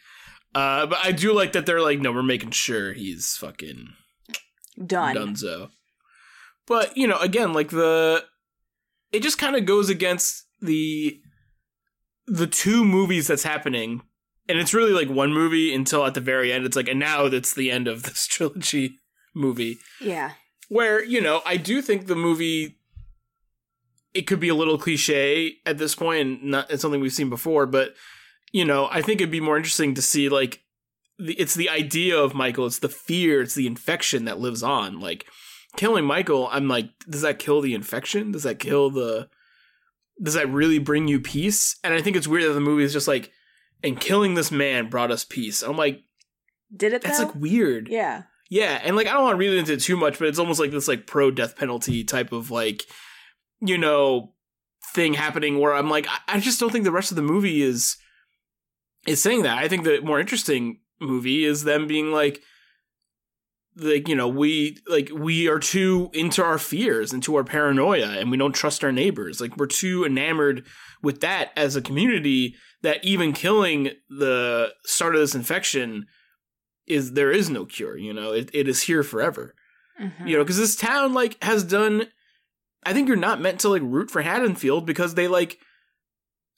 [0.55, 3.89] Uh, but I do like that they're like, no, we're making sure he's fucking
[4.87, 5.17] Done.
[5.17, 5.71] Dunzo.
[6.67, 8.25] But you know, again, like the
[9.15, 11.21] it just kind of goes against the
[12.27, 14.03] the two movies that's happening,
[14.49, 16.65] and it's really like one movie until at the very end.
[16.65, 18.99] It's like, and now that's the end of this trilogy
[19.35, 19.79] movie.
[20.01, 20.33] Yeah.
[20.69, 22.79] Where you know, I do think the movie
[24.15, 27.31] it could be a little cliche at this point, and not it's something we've seen
[27.31, 27.95] before, but
[28.53, 30.61] you know, I think it'd be more interesting to see like
[31.19, 35.01] the, it's the idea of Michael, it's the fear, it's the infection that lives on.
[35.01, 35.27] Like
[35.77, 38.33] killing Michael, I'm like, does that kill the infection?
[38.33, 39.29] Does that kill the
[40.23, 41.77] does that really bring you peace?
[41.83, 43.33] And I think it's weird that the movie is just like,
[43.83, 45.61] and killing this man brought us peace.
[45.63, 46.03] I'm like,
[46.75, 47.27] Did it that's though?
[47.27, 47.89] like weird.
[47.89, 48.23] yeah.
[48.51, 50.61] Yeah, and like I don't want to read into it too much, but it's almost
[50.61, 52.85] like this like pro death penalty type of like,
[53.61, 54.35] you know,
[54.93, 57.63] thing happening where I'm like, I, I just don't think the rest of the movie
[57.63, 57.97] is
[59.07, 59.59] is saying that.
[59.59, 62.43] I think the more interesting movie is them being like
[63.77, 68.31] like you know we like we are too into our fears into our paranoia and
[68.31, 69.41] we don't trust our neighbors.
[69.41, 70.65] Like we're too enamored
[71.03, 76.07] with that as a community that even killing the start of this infection
[76.87, 78.33] is there is no cure you know?
[78.33, 79.55] It, it is here forever.
[80.01, 80.29] Mhm.
[80.29, 82.09] you know because this town like has done
[82.85, 85.57] i think you're not meant to like root for haddonfield because they like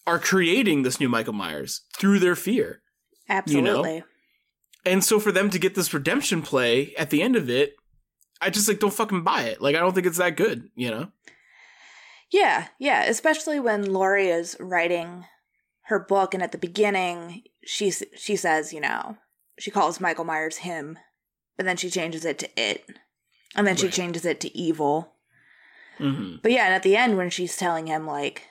[0.07, 2.81] are creating this new michael myers through their fear.
[3.29, 4.05] Absolutely.
[4.87, 7.77] And so for them to get this redemption play at the end of it
[8.41, 10.91] i just like don't fucking buy it like i don't think it's that good you
[10.91, 11.09] know
[12.31, 15.25] Yeah, yeah, especially when Laurie is writing
[15.85, 19.17] her book and at the beginning she she says, you know,
[19.59, 20.99] she calls Michael Myers him,
[21.57, 22.85] but then she changes it to it.
[23.55, 23.93] And then she Right.
[23.95, 25.15] changes it to evil.
[25.99, 26.37] mm-hmm.
[26.43, 28.49] But yeah, and at the end when she's telling him like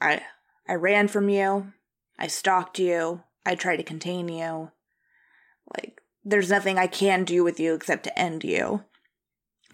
[0.00, 0.22] I
[0.66, 1.72] I ran from you,
[2.18, 4.70] I stalked you, I tried to contain you.
[5.76, 8.84] Like there's nothing I can do with you except to end you.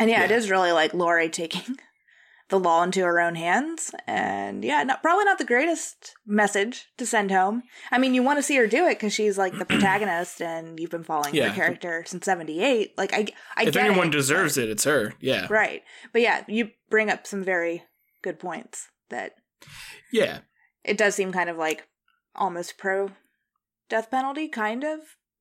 [0.01, 0.36] And yeah, it Yeah.
[0.36, 1.76] is really like Laurie taking
[2.49, 3.91] the law into her own hands.
[4.07, 7.62] And yeah, not, probably not the greatest message to send home.
[7.91, 10.78] I mean, you want to see her do it because she's like the protagonist and
[10.80, 11.49] you've been following Yeah.
[11.49, 12.97] her character since 78.
[12.97, 13.26] Like, I,
[13.57, 15.82] I if anyone it, deserves it it's her yeah Right.
[16.12, 17.84] But yeah, you bring up some very
[18.22, 19.32] good points that
[20.12, 20.39] yeah
[20.84, 21.86] it does seem kind of like
[22.34, 23.11] almost pro
[23.89, 25.01] death penalty, kind of,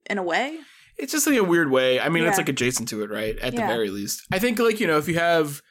[0.10, 0.58] in a way.
[0.98, 2.00] it's just like a weird way.
[2.00, 3.38] I mean, it's like adjacent to it, right?
[3.40, 4.24] At the very least.
[4.32, 5.62] I think, like, you know, if you have,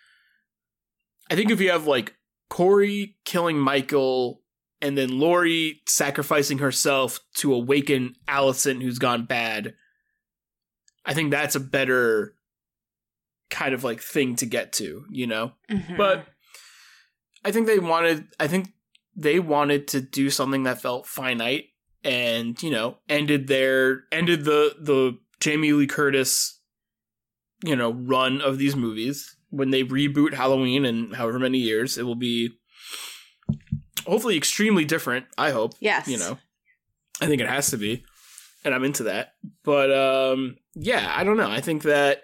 [1.31, 2.15] I think if you have, like,
[2.49, 4.43] Corey killing Michael
[4.81, 9.75] and then Laurie sacrificing herself to awaken Allison, who's gone bad,
[11.05, 12.35] I think that's a better
[13.51, 15.53] kind of like thing to get to, you know?
[15.71, 15.97] Mhm.
[15.97, 16.27] But
[17.45, 18.69] I think they wanted I think
[19.15, 21.67] they wanted to do something that felt finite
[22.07, 26.57] and, you know, ended their ended the the Jamie Lee Curtis
[27.65, 29.37] you know, run of these movies.
[29.51, 32.51] When they reboot Halloween in however many years, it will be
[34.07, 35.75] hopefully extremely different, I hope.
[35.81, 36.39] yes, You know.
[37.21, 38.05] I think it has to be.
[38.65, 39.35] And I'm into that.
[39.65, 41.51] But um yeah, I don't know.
[41.51, 42.23] I think that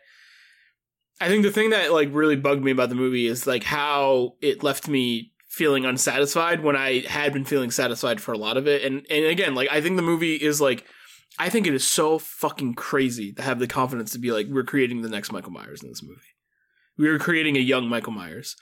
[1.21, 4.35] I think the thing that like really bugged me about the movie is like how
[4.43, 8.67] it left me feeling unsatisfied when I had been feeling satisfied for a lot of
[8.67, 8.83] it.
[8.83, 10.85] And and again, like I think the movie is like
[11.39, 14.65] I think it is so fucking crazy to have the confidence to be like we're
[14.65, 16.21] creating the next Michael Myers in this movie.
[16.97, 18.57] We are creating a young Michael Myers.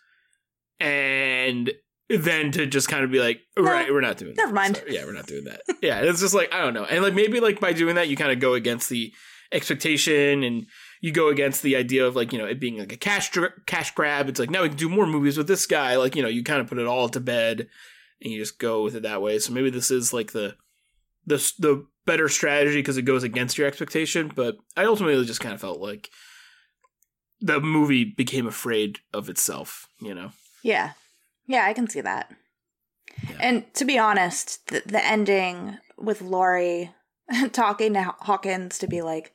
[0.79, 1.71] And
[2.09, 4.43] then to just kind of be like, No, right, we're not doing that.
[4.43, 4.77] never mind.
[4.79, 4.95] Sorry.
[4.95, 5.61] Yeah, we're not doing that.
[5.83, 8.17] yeah, it's just like I don't know, and like maybe like by doing that, you
[8.17, 9.13] kind of go against the
[9.53, 10.67] expectation, and
[11.01, 13.31] you go against the idea of like you know it being like a cash
[13.67, 14.29] cash grab.
[14.29, 15.97] It's like now we can do more movies with this guy.
[15.97, 17.69] Like you know you kind of put it all to bed,
[18.23, 19.39] and you just go with it that way.
[19.39, 20.57] So maybe this is like the
[21.27, 24.31] the the better strategy because it goes against your expectation.
[24.35, 26.11] But I ultimately just kind of felt like
[27.41, 29.89] the movie became afraid of itself.
[30.01, 30.33] You know.
[30.63, 30.93] Yeah.
[31.47, 32.31] Yeah, I can see that.
[33.29, 33.37] Yeah.
[33.41, 36.93] And to be honest, the, the ending with Laurie
[37.53, 39.33] talking to Hawkins to be like,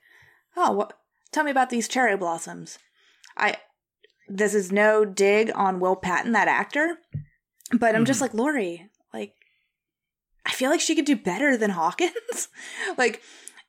[0.56, 0.98] "Oh, what?
[1.36, 2.80] Tell me about these cherry blossoms."
[3.38, 3.58] I
[4.30, 6.98] this is no dig on Will Patton, that actor,
[7.78, 8.24] but I'm just mm-hmm.
[8.24, 9.34] like Laurie, like
[10.46, 12.48] I feel like she could do better than Hawkins.
[12.98, 13.22] like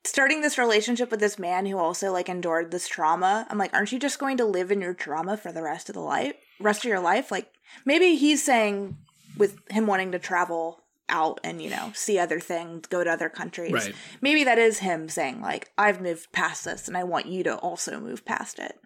[0.05, 3.49] starting this relationship with this man who also like endured this trauma.
[3.51, 5.97] I'm like, aren't you just going to live in your trauma for the rest of
[5.97, 7.33] the life, rest of your life?
[7.33, 7.51] Like
[7.85, 8.97] maybe he's saying
[9.37, 13.29] with him wanting to travel out and you know see other things, go to other
[13.29, 13.73] countries.
[13.73, 13.95] Right.
[14.21, 17.57] Maybe that is him saying like, I've moved past this and I want you to
[17.57, 18.77] also move past it.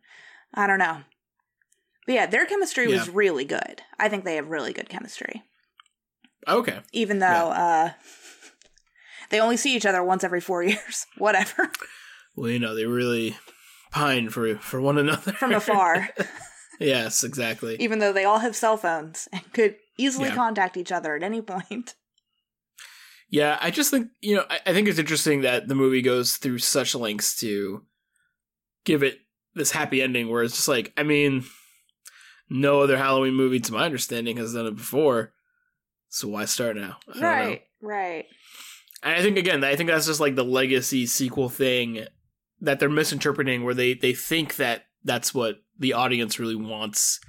[0.54, 0.98] I don't know.
[2.06, 3.82] But yeah, their chemistry was really good.
[3.98, 5.42] I think they have really good chemistry.
[6.48, 6.80] Okay.
[6.92, 7.90] Even though uh
[9.30, 11.06] they only see each other once every four years.
[11.18, 11.70] Whatever.
[12.36, 13.36] Well, you know, they really
[13.92, 16.08] pine for for one another From afar.
[16.80, 17.76] yes, exactly.
[17.80, 20.34] even though they all have cell phones and could easily Yeah.
[20.34, 21.94] contact each other at any point.
[23.30, 26.36] Yeah, I just think you know, I, I think it's interesting that the movie goes
[26.36, 27.84] through such lengths to
[28.84, 29.18] give it
[29.54, 31.44] this happy ending, where it's just like, I mean,
[32.48, 35.32] no other Halloween movie, to my understanding, has done it before.
[36.08, 36.96] So why start now?
[37.14, 37.20] Know.
[37.22, 38.26] Right, right.
[39.02, 42.06] And I think again, I think that's just like the legacy sequel thing
[42.60, 47.20] that they're misinterpreting, where they they think that that's what the audience really wants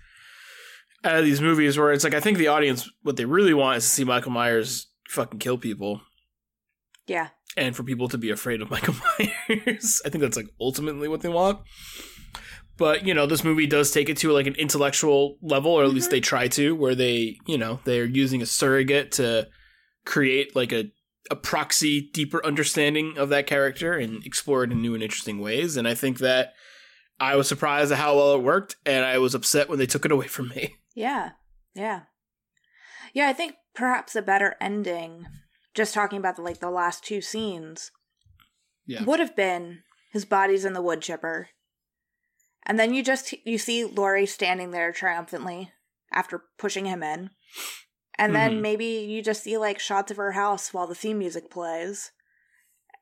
[1.04, 1.78] out of these movies.
[1.78, 4.32] Where it's like, I think the audience what they really want is to see Michael
[4.32, 6.02] Myers fucking kill people,
[7.08, 7.30] Yeah.
[7.58, 10.02] and for people to be afraid of Michael Myers.
[10.06, 11.60] I think that's like ultimately what they want.
[12.78, 15.90] But you know, this movie does take it to like an intellectual level, or at
[15.92, 16.12] least Mhm.
[16.12, 19.48] they try to, where they, you know, they're using a surrogate to
[20.06, 20.92] create like a
[21.30, 25.78] a proxy deeper understanding of that character and explore it in new and interesting ways.
[25.78, 26.54] And I think that
[27.20, 30.04] I was surprised at how well it worked, and I was upset when they took
[30.04, 30.76] it away from me.
[30.96, 31.32] Yeah.
[31.76, 32.02] Yeah.
[33.14, 35.26] Yeah, I think perhaps a better ending,
[35.74, 37.92] just talking about the like the last two scenes,
[38.86, 39.04] Yeah.
[39.04, 41.50] would have been his body's in the wood chipper.
[42.64, 45.72] And then you just you see Laurie standing there triumphantly
[46.12, 47.32] after pushing him in.
[48.16, 48.62] And then Mhm.
[48.62, 52.12] maybe you just see like shots of her house while the theme music plays.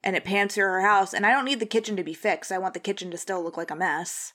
[0.01, 1.13] And it pans through her house.
[1.13, 2.51] And I don't need the kitchen to be fixed.
[2.53, 4.33] I want the kitchen to still look like a mess.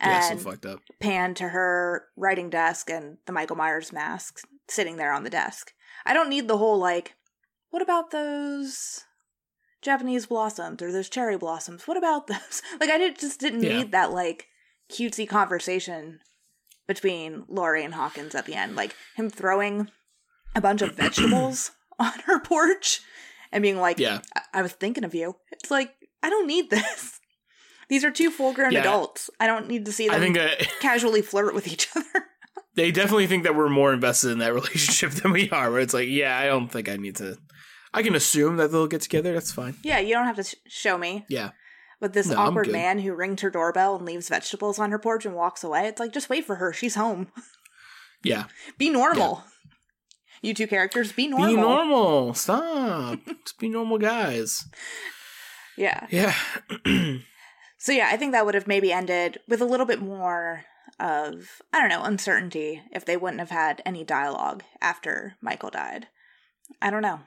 [0.00, 0.80] Yeah, so And fucked up.
[0.98, 5.72] pan to her writing desk and the Michael Myers mask sitting there on the desk.
[6.06, 7.14] I don't need the whole like,
[7.70, 9.04] what about those
[9.82, 11.86] Japanese blossoms or those cherry blossoms?
[11.86, 12.62] What about those?
[12.80, 13.76] Like, I did, just didn't Yeah.
[13.78, 14.46] need that like
[14.90, 16.20] cutesy conversation
[16.86, 18.74] between Laurie and Hawkins at the end.
[18.76, 19.90] Like him throwing
[20.54, 23.00] a bunch of vegetables on her porch
[23.52, 24.20] and being like, Yeah.
[24.34, 25.36] I-, I was thinking of you.
[25.52, 25.92] It's like,
[26.22, 27.20] I don't need this.
[27.88, 28.80] These are two full grown Yeah.
[28.80, 29.30] adults.
[29.40, 32.26] I don't need to see them I think that casually flirt with each other.
[32.74, 35.70] They definitely think that we're more invested in that relationship than we are.
[35.70, 37.36] Where it's like, yeah, I don't think I need to.
[37.94, 39.32] I can assume that they'll get together.
[39.32, 39.74] That's fine.
[39.82, 41.24] yeah, you don't have to sh- show me.
[41.28, 41.50] Yeah.
[42.00, 45.26] But this No, awkward man who rings her doorbell and leaves vegetables on her porch
[45.26, 45.88] and walks away.
[45.88, 46.72] It's like, just wait for her.
[46.72, 47.28] She's home.
[48.22, 48.44] Yeah.
[48.76, 49.42] Be normal.
[50.42, 51.48] You two characters, be normal.
[51.48, 52.34] Be normal.
[52.34, 53.18] Stop.
[53.26, 54.64] Just be normal guys.
[55.76, 56.06] Yeah.
[56.10, 56.34] Yeah.
[57.80, 60.64] So yeah, I think that would have maybe ended with a little bit more
[61.00, 66.08] of I don't know uncertainty if they wouldn't have had any dialogue after Michael died.
[66.82, 67.20] I don't know.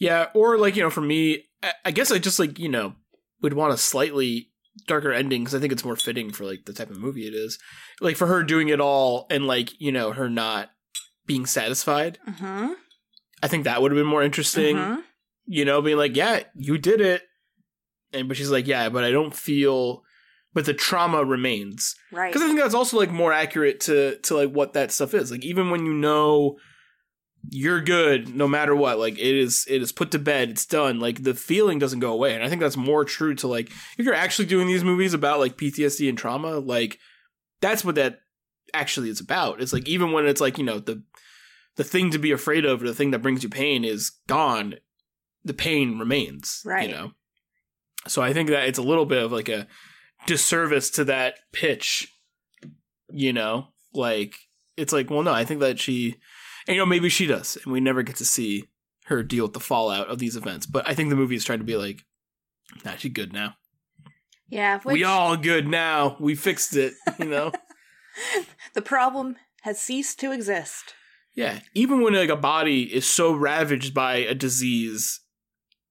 [0.00, 0.28] yeah.
[0.34, 1.44] Or like you know, for me,
[1.84, 2.94] I, guess I just like you know
[3.42, 4.50] would want a slightly
[4.86, 7.34] darker ending because I think it's more fitting for like the type of movie it
[7.34, 7.58] is.
[8.00, 10.70] Like for her doing it all and like you know her not
[11.26, 12.18] being satisfied.
[12.28, 12.72] Mm-hmm.
[13.42, 14.76] I think that would have been more interesting.
[14.76, 15.02] Mhm.
[15.46, 17.22] you know, being like, yeah, you did it.
[18.12, 20.02] And but she's like, yeah, but I don't feel
[20.54, 21.96] but the trauma remains.
[22.12, 22.32] Right.
[22.32, 25.30] Because I think that's also like more accurate to to like what that stuff is.
[25.30, 26.56] Like even when you know
[27.50, 31.00] you're good no matter what, like it is it is put to bed, it's done.
[31.00, 32.34] Like the feeling doesn't go away.
[32.34, 35.40] And I think that's more true to like if you're actually doing these movies about
[35.40, 36.98] like PTSD and trauma, like
[37.60, 38.20] that's what that
[38.72, 39.60] actually is about.
[39.60, 41.02] It's like even when it's like, you know, the
[41.76, 44.76] the thing to be afraid of or the thing that brings you pain is gone,
[45.44, 46.62] the pain remains.
[46.64, 46.88] Right.
[46.88, 47.10] You know.
[48.06, 49.66] So I think that it's a little bit of like a
[50.26, 52.08] disservice to that pitch.
[53.10, 53.68] You know?
[53.92, 54.34] Like
[54.76, 56.16] it's like, well no, I think that she
[56.66, 58.64] and you know, maybe she does, and we never get to see
[59.06, 60.66] her deal with the fallout of these events.
[60.66, 62.02] But I think the movie is trying to be like,
[62.84, 63.54] nah, she's good now.
[64.48, 64.80] yeah.
[64.80, 66.16] Which, we all good now.
[66.18, 67.52] We fixed it, you know?
[68.74, 70.94] the problem has ceased to exist.
[71.34, 75.20] Yeah, even when like a body is so ravaged by a disease,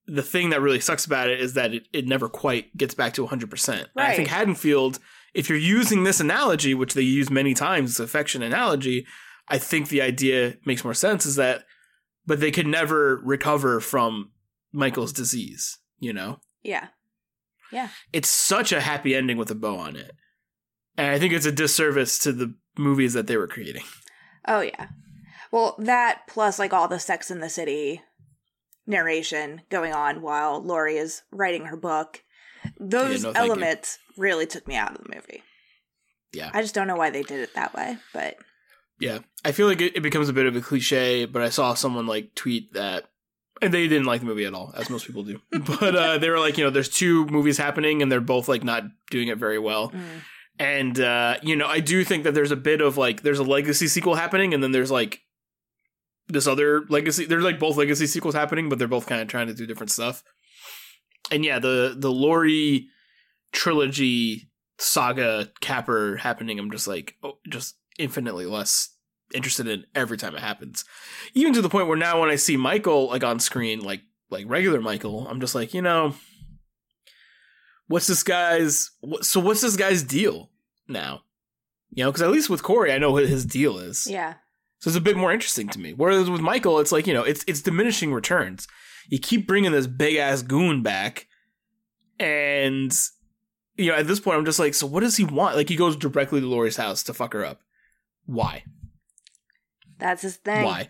[0.06, 3.14] the thing that really sucks about it is that it, it never quite gets back
[3.14, 3.70] to 100%.
[3.70, 5.00] And I think Haddonfield,
[5.34, 9.06] if you're using this analogy, which they use many times, this affection analogy,
[9.48, 11.66] I think the idea makes more sense is that,
[12.26, 14.32] but they could never recover from
[14.72, 16.40] Michael's disease, you know?
[16.64, 16.88] Yeah.
[17.72, 17.90] Yeah.
[18.12, 20.16] It's such a happy ending with a bow on it.
[20.98, 23.84] And I think it's a disservice to the movies that they were creating.
[24.48, 24.88] Oh yeah.
[25.52, 28.02] Well, that plus like all the Sex in the City
[28.86, 32.24] narration going on while Laurie is writing her book.
[32.80, 33.52] Those no, thank you.
[33.52, 35.44] elements really took me out of the movie.
[36.34, 36.50] Yeah.
[36.54, 38.38] I just don't know why they did it that way, but
[39.00, 41.74] Yeah, I feel like it, it becomes a bit of a cliche, but I saw
[41.74, 43.06] someone like tweet that,
[43.62, 45.40] and they didn't like the movie at all, as most people do.
[45.52, 48.64] but uh, they were like, you know, there's two movies happening, and they're both like
[48.64, 49.90] not doing it very well.
[49.92, 50.02] mm,
[50.58, 53.44] And uh, you know, I do think that there's a bit of like there's a
[53.44, 55.22] legacy sequel happening, and then there's like
[56.28, 57.26] this other legacy.
[57.26, 59.92] There's like both legacy sequels happening, but they're both kind of trying to do different
[59.92, 60.24] stuff.
[61.32, 62.88] And yeah, the the Laurie
[63.52, 66.60] trilogy saga capper happening.
[66.60, 68.90] I'm just like, oh, just infinitely less
[69.34, 70.86] interested in every time it happens.
[71.34, 74.46] Even to the point where now when I see Michael like on screen, like like
[74.48, 76.16] regular Michael, I'm just like, you know,
[77.88, 78.92] what's this guy's?
[79.22, 80.50] So what's this guy's deal
[80.88, 81.22] now?
[81.92, 84.08] You know, because at least with Corey, I know what his deal is.
[84.10, 84.36] yeah.
[84.84, 85.94] So it's a bit more interesting to me.
[85.94, 88.68] Whereas with Michael, it's like you know, it's it's diminishing returns.
[89.08, 91.28] You keep bringing this big ass goon back,
[92.20, 92.92] and
[93.78, 95.56] you know, at this point, I'm just like, so what does he want?
[95.56, 97.62] Like, he goes directly to Laurie's house to fuck her up.
[98.26, 98.66] Why?
[100.00, 100.66] That's his thing.
[100.66, 100.90] Why?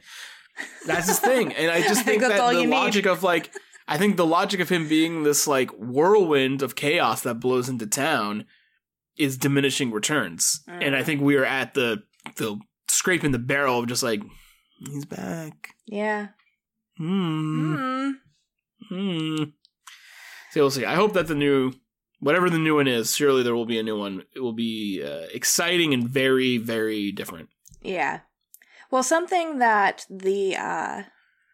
[0.87, 2.71] That's his thing, and I just I think think that's that all the you need.
[2.73, 3.51] logic of like,
[3.87, 7.85] I think the logic of him being this like whirlwind of chaos that blows into
[7.85, 8.45] town
[9.17, 11.05] is diminishing returns, and I Mm.
[11.05, 12.01] think we are at the
[12.37, 12.57] the
[13.03, 14.21] scraping the barrel of just like
[14.79, 15.75] he's back.
[15.85, 16.27] Yeah.
[16.97, 17.75] Hmm.
[17.75, 18.13] Mm.
[18.87, 19.43] Hmm.
[20.51, 20.85] So we'll see.
[20.85, 21.73] I hope that the new,
[22.21, 24.23] whatever the new one is, surely there will be a new one.
[24.33, 27.49] It will be uh, exciting and very, very different.
[27.81, 28.21] Yeah.
[28.89, 31.03] Well, something that the uh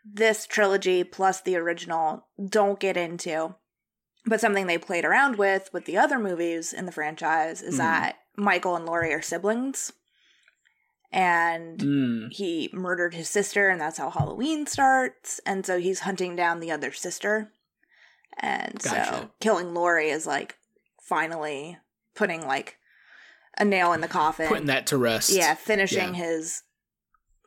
[0.06, 3.56] this trilogy plus the original don't get into,
[4.26, 7.78] but something they played around with with the other movies in the franchise is Mhm.
[7.80, 9.94] that Michael and Laurie are siblings.
[11.12, 12.32] And Mm.
[12.32, 15.40] he murdered his sister and that's how Halloween starts.
[15.46, 17.52] And so he's hunting down the other sister.
[18.38, 20.58] And so killing Laurie is like
[21.02, 21.78] finally
[22.16, 22.78] putting like
[23.58, 24.48] a nail in the coffin.
[24.48, 25.32] Putting that to rest.
[25.32, 26.26] Yeah, finishing Yeah.
[26.26, 26.64] his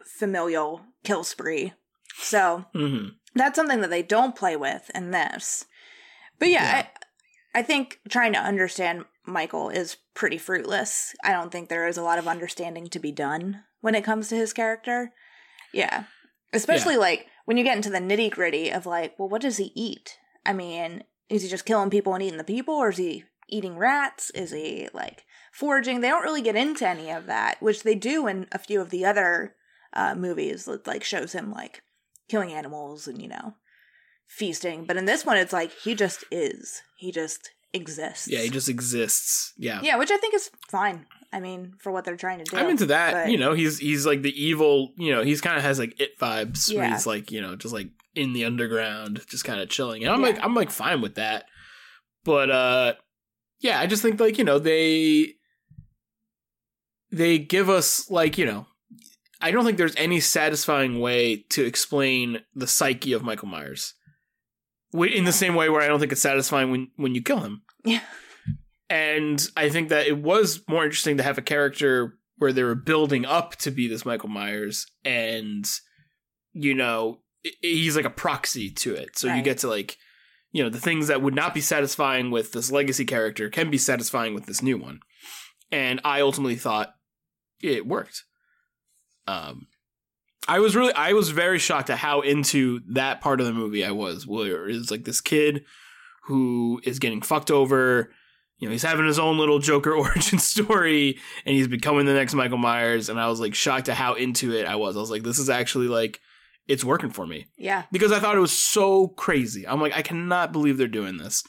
[0.04, 1.72] familial kill spree.
[2.16, 5.64] So hmm that's something that they don't play with in this.
[6.38, 6.86] But yeah, Yeah.
[7.54, 11.14] I, I think trying to understand Michael is pretty fruitless.
[11.22, 14.28] I don't think there is a lot of understanding to be done when it comes
[14.28, 15.12] to his character.
[15.72, 16.04] Yeah.
[16.52, 19.72] Especially like when you get into the nitty gritty of like, well, what does he
[19.74, 20.18] eat?
[20.44, 23.78] I mean, is he just killing people and eating the people, or is he eating
[23.78, 24.30] rats?
[24.30, 26.00] Is he like foraging?
[26.00, 28.90] They don't really get into any of that, which they do in a few of
[28.90, 29.54] the other
[29.92, 30.64] uh, movies.
[30.66, 31.82] That like shows him like
[32.28, 33.54] killing animals and you know
[34.26, 34.84] feasting.
[34.84, 36.82] But in this one, it's like he just is.
[36.98, 38.28] He just exists.
[38.28, 39.52] Yeah, he just exists.
[39.56, 39.80] Yeah.
[39.82, 41.06] yeah, which I think is fine.
[41.32, 42.56] I mean, for what they're trying to do.
[42.56, 43.12] I'm into that.
[43.14, 44.92] but- You know, he's he's like the evil.
[44.98, 46.72] You know, he's kind of has like it vibes.
[46.74, 46.92] Where Yeah.
[46.92, 50.04] he's like you know just like in the underground, just kind of chilling.
[50.04, 50.26] And I'm Yeah.
[50.26, 51.46] like I'm like fine with that.
[52.24, 52.94] But uh,
[53.60, 55.34] yeah, I just think like you know they
[57.10, 58.66] they give us like you know
[59.40, 63.94] I don't think there's any satisfying way to explain the psyche of Michael Myers.
[64.92, 67.62] In the same way where I don't think it's satisfying when when you kill him.
[67.84, 68.00] Yeah.
[68.90, 72.74] And I think that it was more interesting to have a character where they were
[72.74, 75.66] building up to be this Michael Myers and
[76.52, 77.20] you know,
[77.62, 79.16] he's like a proxy to it.
[79.16, 79.96] So you get to like
[80.50, 83.78] you know, the things that would not be satisfying with this legacy character can be
[83.78, 85.00] satisfying with this new one.
[85.70, 86.94] And I ultimately thought
[87.62, 88.24] it worked.
[89.26, 89.68] Um
[90.48, 93.84] I was really I was very shocked at how into that part of the movie
[93.84, 95.64] I was, where it's like this kid
[96.24, 98.12] who is getting fucked over.
[98.58, 102.34] You know, he's having his own little Joker origin story and he's becoming the next
[102.34, 103.08] Michael Myers.
[103.08, 104.96] And I was like shocked at how into it I was.
[104.96, 106.20] I was like, this is actually like,
[106.68, 107.82] it's working for me Yeah.
[107.90, 109.66] because I thought it was so crazy.
[109.66, 111.42] I'm like, I cannot believe they're doing this.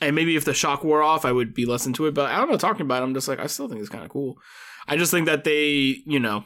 [0.00, 2.14] And maybe if the shock wore off, I would be less into it.
[2.14, 4.04] But I don't know, talking about it, I'm just like, I still think it's kind
[4.04, 4.36] of cool.
[4.86, 6.44] I just think that they, you know,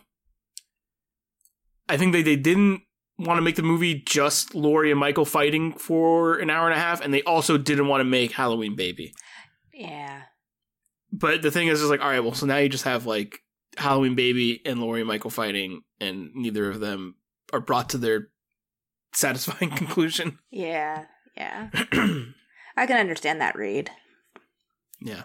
[1.88, 2.82] I think they, they didn't
[3.18, 6.80] want to make the movie just Laurie and Michael fighting for an hour and a
[6.80, 9.14] half, and they also didn't want to make Halloween Baby.
[9.72, 10.22] Yeah.
[11.12, 13.40] But the thing is, is like, all right, well, so now you just have like
[13.76, 17.16] Halloween Baby and Laurie and Michael fighting, and neither of them
[17.52, 18.28] are brought to their
[19.14, 20.38] satisfying conclusion.
[20.50, 21.04] Yeah.
[21.36, 21.68] Yeah.
[22.76, 23.90] I can understand that read.
[25.00, 25.24] yeah.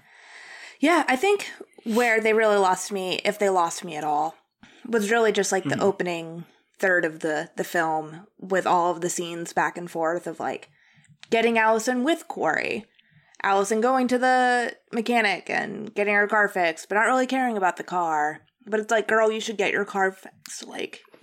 [0.80, 1.50] Yeah, I think
[1.86, 4.36] where they really lost me, if they lost me at all,
[4.88, 5.82] was really just like the Mhm.
[5.82, 6.46] opening
[6.80, 10.70] third of the the film with all of the scenes back and forth of like
[11.30, 12.86] getting Allison with Corey,
[13.44, 17.78] Allison going to the mechanic and getting her car fixed, but not really caring about
[17.78, 20.68] the car, But it's like, girl, you should get your car fixed.
[20.68, 21.02] Like,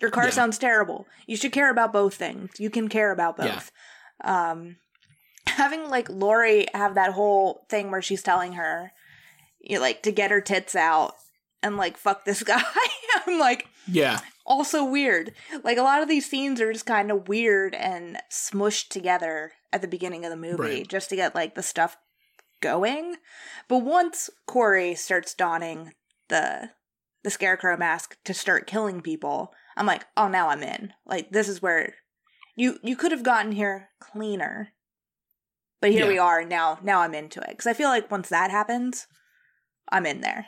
[0.00, 0.30] your car Yeah.
[0.30, 1.06] sounds terrible.
[1.26, 2.50] You should care about both things.
[2.58, 3.70] You can care about both.
[4.22, 4.76] Um,
[5.46, 8.92] having like Laurie have that whole thing where she's telling her,
[9.60, 11.14] you know, like to get her tits out
[11.64, 12.62] and like fuck this guy.
[13.26, 14.20] I'm like, Yeah.
[14.46, 15.32] also weird.
[15.64, 19.80] Like a lot of these scenes are just kind of weird and smushed together at
[19.82, 20.88] the beginning of the movie Right.
[20.88, 21.96] just to get like the stuff
[22.60, 23.16] going.
[23.68, 25.94] But once Corey starts donning
[26.28, 26.70] the
[27.24, 31.48] the scarecrow mask to start killing people, I'm like, "Oh, now I'm in." Like this
[31.48, 31.94] is where
[32.54, 34.72] you you could have gotten here cleaner.
[35.80, 36.08] But here Yeah.
[36.08, 36.78] we are now.
[36.82, 39.06] Now I'm into it cuz I feel like once that happens,
[39.90, 40.46] I'm in there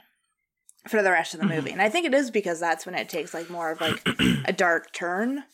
[0.88, 1.56] for the rest of the Mhm.
[1.56, 1.70] movie.
[1.72, 4.02] And I think it is because that's when it takes like more of like
[4.46, 5.44] a dark turn.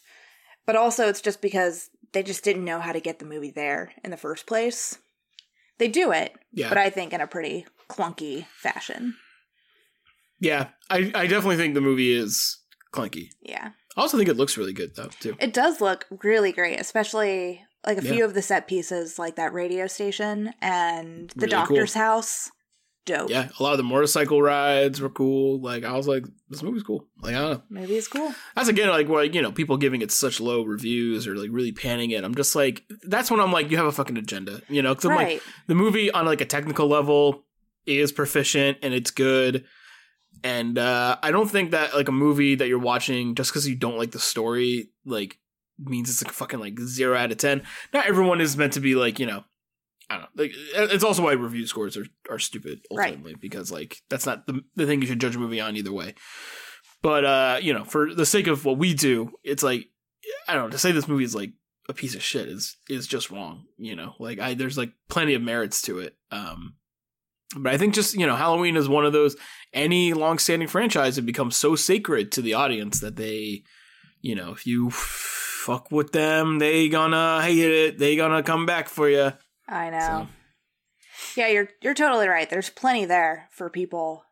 [0.66, 3.92] But also it's just because they just didn't know how to get the movie there
[4.04, 4.98] in the first place.
[5.78, 6.68] They do it, Yeah.
[6.68, 9.16] but I think in a pretty clunky fashion.
[10.38, 10.68] yeah.
[10.90, 12.58] I, I definitely think the movie is
[12.94, 13.30] clunky.
[13.40, 13.70] Yeah.
[13.96, 15.36] I also think it looks really good though, too.
[15.40, 18.12] It does look really great, especially like a Yeah.
[18.12, 22.50] few of the set pieces like that radio station and the Really doctor's house.
[23.04, 23.30] Dope.
[23.30, 23.48] Yeah.
[23.58, 25.60] A lot of the motorcycle rides were cool.
[25.60, 27.08] Like I was like, this movie's cool.
[27.20, 27.80] Like I don't know.
[27.80, 28.32] Movie is cool.
[28.54, 31.72] That's again like where you know people giving it such low reviews or like really
[31.72, 32.22] panning it.
[32.22, 34.94] I'm just like that's when I'm like you have a fucking agenda, you know?
[34.94, 37.44] Because I'm like the movie on like a technical level
[37.86, 39.64] is proficient and it's good,
[40.44, 43.74] and uh I don't think that like a movie that you're watching just because you
[43.74, 45.38] don't like the story like
[45.78, 47.62] means it's like a fucking like zero out of ten.
[47.92, 49.42] Not everyone is meant to be like you know.
[50.12, 50.42] I don't know.
[50.42, 50.52] Like,
[50.92, 53.10] it's also why review scores are, are stupid Right.
[53.10, 55.92] ultimately because like that's not the the thing you should judge a movie on either
[55.92, 56.14] way.
[57.02, 59.86] But uh, you know, for the sake of what we do, it's like
[60.46, 61.52] I don't know to say this movie is like
[61.88, 63.64] a piece of shit is is just wrong.
[63.78, 66.14] You know, like I there's like plenty of merits to it.
[66.30, 66.74] Um,
[67.56, 69.34] but I think just you know Halloween is one of those
[69.72, 73.62] any long-standing franchise it becomes so sacred to the audience that they,
[74.20, 77.98] you know, if you fuck with them, they gonna hate it.
[77.98, 79.32] They gonna come back for you.
[79.72, 80.28] I know.
[81.34, 82.48] So Yeah, you're you're totally right.
[82.48, 84.24] There's plenty there for people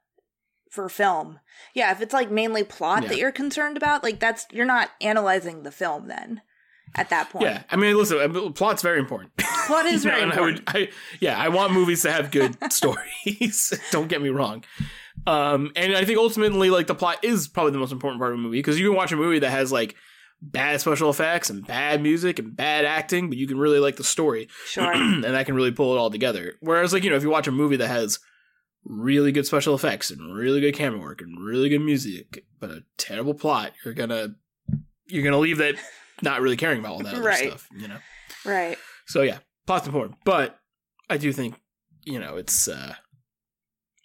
[0.71, 1.41] for film.
[1.75, 3.09] Yeah, if it's like mainly plot Yeah.
[3.09, 6.43] that you're concerned about, like that's you're not analyzing the film then
[6.95, 7.45] at that point.
[7.45, 9.33] yeah, I mean, listen, plot's very important.
[9.67, 10.63] Plot is You know, very important.
[10.67, 13.73] I would, I, yeah, I want movies to have good stories.
[13.93, 14.65] Don't get me wrong.
[15.27, 18.39] Um, and I think ultimately, like the plot is probably the most important part of
[18.39, 19.95] a movie because you can watch a movie that has like
[20.43, 24.05] bad special effects and bad music and bad acting, but you can really like the
[24.05, 24.93] story, Sure.
[24.93, 26.55] and that can really pull it all together.
[26.61, 28.19] Whereas, like you know, if you watch a movie that has
[28.85, 32.83] really good special effects and really good camera work and really good music, but a
[32.97, 34.35] terrible plot, you're gonna
[35.07, 35.75] you're gonna leave that
[36.23, 37.49] not really caring about all that other Right.
[37.49, 37.99] stuff, you know.
[38.45, 38.79] right.
[39.07, 40.59] So yeah, plot's important, but
[41.11, 41.57] I do think
[42.05, 42.69] you know it's.
[42.69, 42.95] uh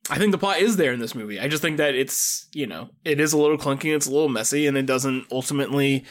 [0.10, 1.40] I think the plot is there in this movie.
[1.40, 4.30] I just think that it's you know it is a little clunky, it's a little
[4.30, 6.06] messy, and it doesn't ultimately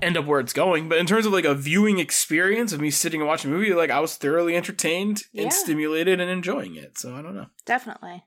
[0.00, 0.88] end up where it's going.
[0.88, 3.72] But in terms of like a viewing experience of me sitting and watching a movie,
[3.74, 5.44] like I was thoroughly entertained Yeah.
[5.44, 6.98] and stimulated and enjoying it.
[6.98, 7.46] So I don't know.
[7.66, 8.24] Definitely.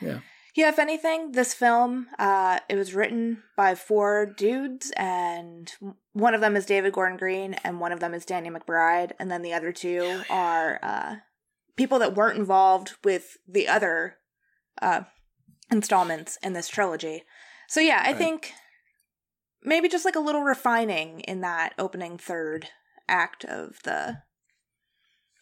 [0.00, 0.20] Yeah.
[0.54, 5.72] Yeah, if anything, this film, uh, it was written by four dudes, and
[6.12, 9.30] one of them is David Gordon Green, and one of them is Danny McBride, and
[9.30, 11.14] then the other two are uh,
[11.76, 14.16] people that weren't involved with the other
[14.80, 15.02] uh,
[15.70, 17.24] installments in this trilogy.
[17.68, 18.16] So yeah, I Right.
[18.18, 18.52] think
[19.62, 22.68] maybe just like a little refining in that opening third
[23.08, 24.22] act of the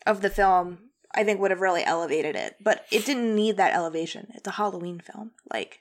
[0.07, 2.57] of the film I think would have really elevated it.
[2.61, 4.29] But it didn't need that elevation.
[4.35, 5.33] It's a Halloween film.
[5.53, 5.81] Like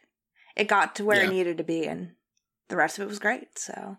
[0.56, 1.28] it got to where Yeah.
[1.28, 2.16] it needed to be and
[2.70, 3.58] the rest of it was great.
[3.60, 3.98] So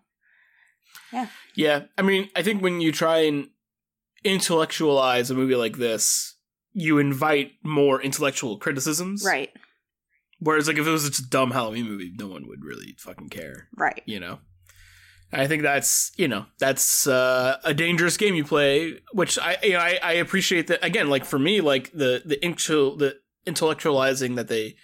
[1.13, 1.83] Yeah, Yeah.
[1.97, 3.51] I mean, I think when you try and
[4.25, 6.35] intellectualize a movie like this,
[6.73, 9.25] you invite more intellectual criticisms.
[9.27, 9.51] right,
[10.39, 13.29] Whereas, like, if it was just a dumb Halloween movie, no one would really fucking
[13.29, 14.03] care, right.
[14.07, 14.39] you know?
[15.33, 19.73] I think that's, you know, that's uh, a dangerous game you play, which I, you
[19.75, 20.85] know, I, I appreciate that.
[20.85, 23.17] Again, like, for me, like, the, the, intel- the
[23.47, 24.77] intellectualizing that they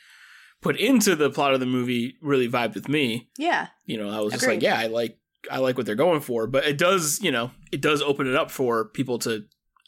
[0.60, 3.28] put into the plot of the movie really vibed with me.
[3.38, 3.68] Yeah.
[3.84, 5.18] You know, I was just like, yeah, I like,
[5.50, 8.34] I like what they're going for, but it does, you know, it does open it
[8.34, 9.44] up for people to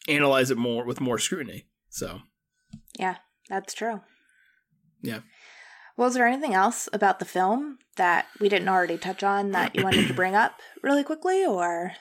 [0.08, 1.66] analyze it more with more scrutiny.
[1.98, 2.20] So,
[2.96, 3.16] yeah,
[3.48, 4.02] That's true.
[5.02, 5.20] Yeah.
[5.96, 9.82] Was there anything else about the film that we didn't already touch on that you
[9.82, 11.92] wanted to bring up really quickly or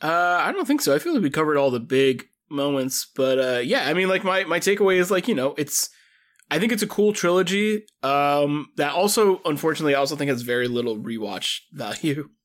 [0.00, 0.94] Uh, I don't think so.
[0.94, 4.22] I feel like we covered all the big moments, but uh, yeah, I mean, like
[4.22, 5.90] my my takeaway is like you know, it's
[6.52, 7.86] I think it's a cool trilogy.
[8.04, 12.28] Um, that also, unfortunately, I also think has very little rewatch value.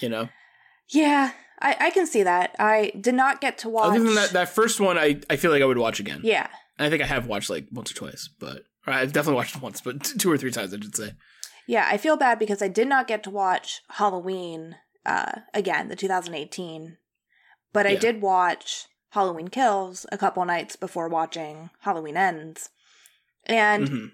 [0.00, 0.28] You know,
[0.90, 1.30] Yeah,
[1.60, 2.54] I, I can see that.
[2.58, 5.50] I did not get to watch other than that, that first one, I I feel
[5.50, 6.20] like I would watch again.
[6.22, 6.48] Yeah.
[6.78, 9.56] And I think I have watched like once or twice, but Or I've definitely watched
[9.56, 11.12] it once, but two or three times, I should say.
[11.66, 15.96] Yeah, I feel bad because I did not get to watch Halloween uh, again, the
[15.96, 16.96] 2018,
[17.72, 17.98] but I Yeah.
[18.00, 22.68] did watch Halloween Kills a couple nights before watching Halloween Ends,
[23.46, 24.10] and Mhm.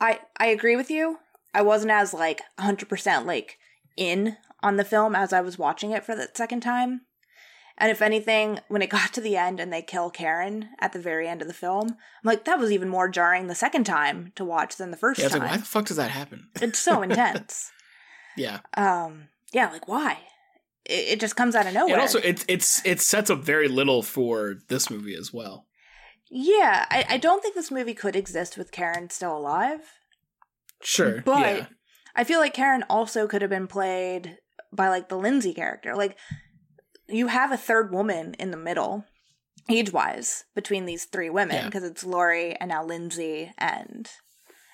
[0.00, 1.18] I I agree with you.
[1.54, 3.58] I wasn't as like 100% like
[3.96, 4.36] in
[4.66, 7.02] on the film as I was watching it for the second time.
[7.78, 10.98] And if anything, when it got to the end and they kill Karen at the
[10.98, 14.32] very end of the film, I'm like, that was even more jarring the second time
[14.36, 15.40] to watch than the first Yeah, time.
[15.40, 16.48] like, why the fuck does that happen?
[16.60, 17.70] it's so intense.
[18.36, 18.60] Yeah.
[18.74, 20.18] Um, yeah, like why?
[20.84, 21.92] It, it just comes out of nowhere.
[21.94, 25.66] And also, it, it's it sets up very little for this movie as well.
[26.30, 29.80] yeah, I, I don't think this movie could exist with Karen still alive.
[30.82, 31.22] Sure.
[31.24, 31.66] But yeah.
[32.14, 34.38] I feel like Karen also could have been played
[34.72, 35.94] by like the Lindsey character.
[35.94, 36.16] Like
[37.08, 39.04] you have a third woman in the middle,
[39.70, 41.66] age wise, between these three women Yeah.
[41.66, 44.08] because it's Laurie and now Lindsey and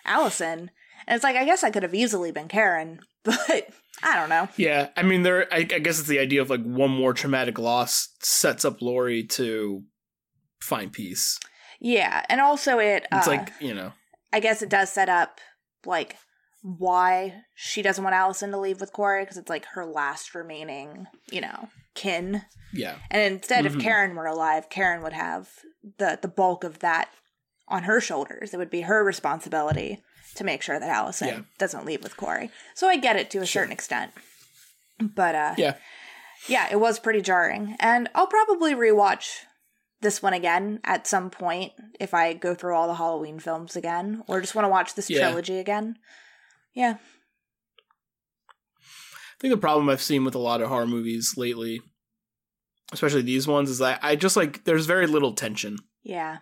[0.05, 0.70] Allison.
[1.06, 3.66] And it's like I guess I could have easily been Karen, but
[4.02, 4.48] I don't know.
[4.56, 5.52] Yeah, I mean, there.
[5.52, 9.24] I, I guess it's the idea of like one more traumatic loss sets up Laurie
[9.24, 9.82] to
[10.60, 11.39] find peace.
[11.81, 13.06] Yeah, and also it.
[13.12, 13.93] It's uh, like you know,
[14.32, 15.40] I guess it does set up
[15.85, 16.16] like
[16.62, 21.06] why she doesn't want Allison to leave with Corey because it's like her last remaining,
[21.30, 22.43] you know, kin.
[22.72, 23.66] yeah, And instead, Mhm.
[23.66, 25.51] if Karen were alive, Karen would have
[25.98, 27.10] the the bulk of that
[27.68, 28.55] on her shoulders.
[28.55, 30.02] It would be her responsibility
[30.36, 31.40] to make sure that Allison Yeah.
[31.59, 32.51] doesn't leave with Corey.
[32.74, 33.62] So I get it to a Sure.
[33.62, 34.12] certain extent.
[35.01, 35.74] But uh yeah,
[36.48, 37.76] yeah, it was pretty jarring.
[37.80, 39.40] And I'll probably rewatch
[40.01, 44.22] this one again at some point if I go through all the Halloween films again
[44.28, 45.18] or just want to watch this Yeah.
[45.20, 45.97] trilogy again.
[46.74, 46.97] Yeah.
[48.78, 51.81] I think the problem I've seen with a lot of horror movies lately,
[52.93, 56.39] especially these ones, is that I just like there's very little tension, Yeah.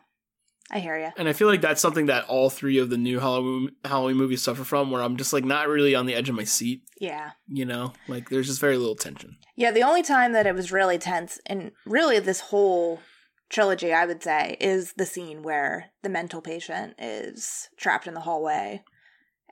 [0.73, 1.09] I hear you.
[1.17, 4.43] and I feel like that's something that all three of the new Halloween Halloween movies
[4.43, 6.83] suffer from, where I'm just like not really on the edge of my seat.
[7.01, 7.31] Yeah.
[7.49, 9.37] You know, like there's just very little tension.
[9.57, 13.01] Yeah, the only time that it was really tense, and really this whole
[13.49, 18.21] trilogy, I would say, is the scene where the mental patient is trapped in the
[18.21, 18.85] hallway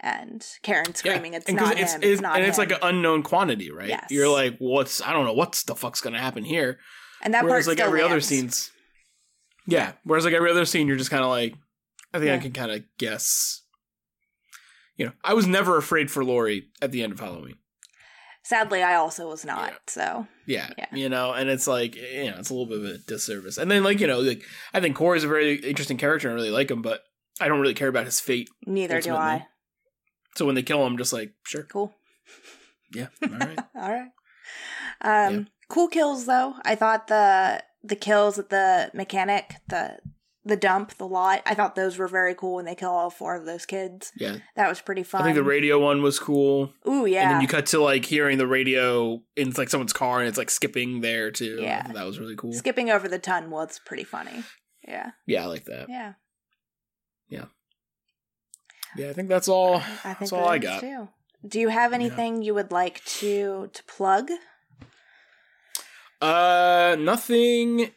[0.00, 2.02] and Karen screaming, "It's not it's, him!
[2.02, 3.88] it's- It's not and him!" it's like an unknown quantity, right?
[3.88, 4.06] Yes.
[4.10, 6.78] You're like, what's I don't know what's the fuck's gonna happen here.
[7.22, 8.70] and that whereas like every other scenes,
[9.66, 9.92] yeah.
[10.04, 11.54] Whereas like every other scene, you're just kind of like,
[12.14, 13.62] I think I can kind of guess.
[14.96, 17.56] You know, I was never afraid for Laurie at the end of Halloween.
[18.42, 19.74] Sadly, I also was not.
[19.88, 20.86] So Yeah, Yeah.
[20.92, 23.58] you know, and it's like eh, you know, it's a little bit of a disservice.
[23.58, 24.42] And then like you know, like
[24.72, 27.02] I think Corey's a very interesting character and I really like him, but
[27.40, 28.48] I don't really care about his fate.
[28.66, 29.46] neither do I.
[30.38, 31.92] So when they kill him, I'm just like, sure, Cool.
[32.94, 33.58] yeah, all right.
[33.74, 34.08] All right.
[35.00, 36.54] Um, cool kills though.
[36.64, 39.98] I thought the the kills at the mechanic, the
[40.44, 41.42] the dump, the lot.
[41.44, 44.12] I thought those were very cool when they kill all four of those kids.
[44.16, 44.38] yeah.
[44.56, 45.20] That was pretty fun.
[45.20, 46.72] I think the radio one was cool.
[46.88, 47.22] Ooh, yeah.
[47.24, 50.38] And then you cut to like hearing the radio in like someone's car and it's
[50.38, 51.58] like skipping there too.
[51.60, 51.86] Yeah.
[51.92, 52.52] that was really cool.
[52.54, 54.42] Skipping over the ton was pretty funny.
[54.86, 55.10] Yeah.
[55.26, 55.88] Yeah, I like that.
[55.90, 56.14] Yeah.
[57.28, 57.44] Yeah,
[58.96, 59.76] I think that's all.
[59.76, 59.80] I
[60.14, 60.80] think That's all I got.
[60.80, 61.08] Too.
[61.46, 64.30] Do you have anything you would like to to plug?
[66.20, 67.90] Uh, nothing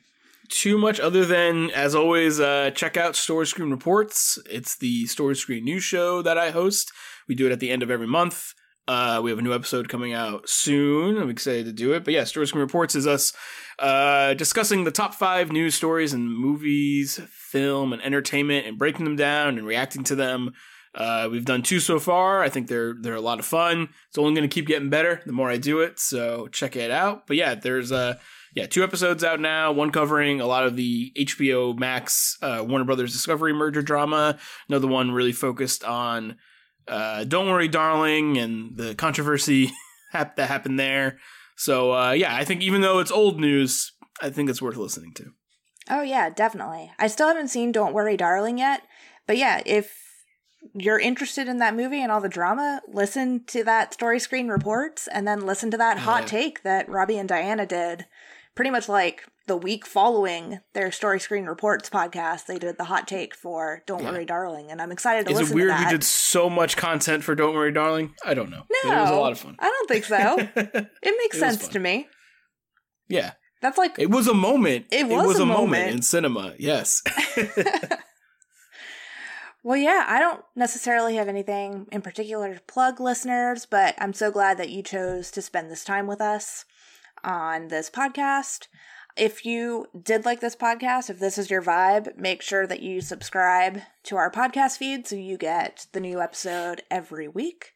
[0.49, 4.37] too much other than, as always, uh, check out Story Screen Reports.
[4.49, 6.91] It's the Story Screen news show that I host.
[7.27, 8.53] We do it at the end of every month.
[8.87, 11.17] Uh, we have a new episode coming out soon.
[11.17, 12.03] I'm excited to do it.
[12.03, 13.31] But yeah, Story Screen Reports is us
[13.79, 19.15] uh, discussing the top five news stories in movies, film, and entertainment, and breaking them
[19.15, 20.51] down and reacting to them.
[20.93, 22.41] Uh, we've done two so far.
[22.41, 23.89] I think they're they're a lot of fun.
[24.09, 25.99] It's only going to keep getting better the more I do it.
[25.99, 27.27] So check it out.
[27.27, 28.15] But yeah, there's uh
[28.55, 29.71] yeah two episodes out now.
[29.71, 34.37] One covering a lot of the HBO Max uh, Warner Brothers Discovery merger drama.
[34.67, 36.35] Another one really focused on
[36.87, 39.71] uh, Don't Worry, Darling, and the controversy
[40.13, 41.19] that happened there.
[41.55, 45.13] So uh, yeah, I think even though it's old news, I think it's worth listening
[45.15, 45.31] to.
[45.89, 46.91] Oh yeah, definitely.
[46.99, 48.81] I still haven't seen Don't Worry Darling yet,
[49.25, 50.00] but yeah, if
[50.73, 55.07] you're interested in that movie and all the drama, listen to that story screen reports
[55.07, 58.05] and then listen to that hot take that Robbie and Diana did
[58.55, 62.45] pretty much like the week following their story screen reports podcast.
[62.45, 64.11] They did the hot take for Don't Yeah.
[64.11, 65.85] Worry Darling and I'm excited to Is listen it weird to that.
[65.87, 68.13] we did so much content for Don't Worry, Darling?
[68.23, 68.63] I don't know.
[68.69, 69.55] no, But it was a lot of fun.
[69.59, 70.37] I don't think so.
[71.01, 72.07] It makes It sense to me.
[73.09, 73.31] yeah.
[73.61, 74.85] That's like It was a moment.
[74.91, 75.91] It was a moment.
[75.91, 76.53] in cinema.
[76.57, 77.01] Yes.
[79.63, 84.31] Well, yeah, I don't necessarily have anything in particular to plug listeners, but I'm so
[84.31, 86.65] glad that you chose to spend this time with us
[87.23, 88.67] on this podcast.
[89.15, 93.01] If you did like this podcast, if this is your vibe, make sure that you
[93.01, 97.73] subscribe to our podcast feed so you get the new episode every week.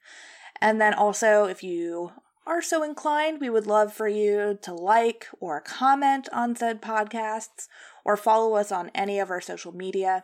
[0.60, 2.14] And then also, if you
[2.48, 7.68] are so inclined, we would love for you to like or comment on said podcasts
[8.04, 10.24] or follow us on any of our social media.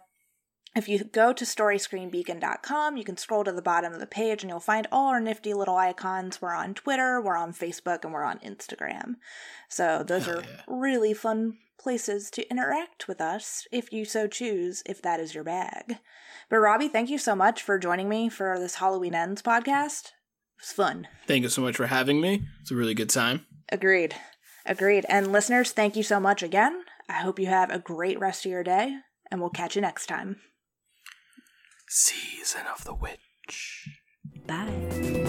[0.73, 4.49] If you go to storyscreenbeacon.com, you can scroll to the bottom of the page and
[4.49, 6.41] you'll find all our nifty little icons.
[6.41, 9.15] We're on Twitter, we're on Facebook, and we're on Instagram.
[9.67, 10.61] So those are yeah.
[10.67, 15.43] really fun places to interact with us if you so choose, if that is your
[15.43, 15.97] bag.
[16.49, 20.05] But Robbie, thank you so much for joining me for this Halloween Ends podcast.
[20.05, 21.07] It was fun.
[21.27, 22.43] Thank you so much for having me.
[22.61, 23.45] It's a really good time.
[23.69, 24.15] Agreed.
[24.65, 25.05] Agreed.
[25.09, 26.83] And listeners, thank you so much again.
[27.09, 28.99] I hope you have a great rest of your day,
[29.29, 30.37] and we'll catch you next time.
[31.93, 33.89] Season of the Witch.
[34.47, 35.20] Bye.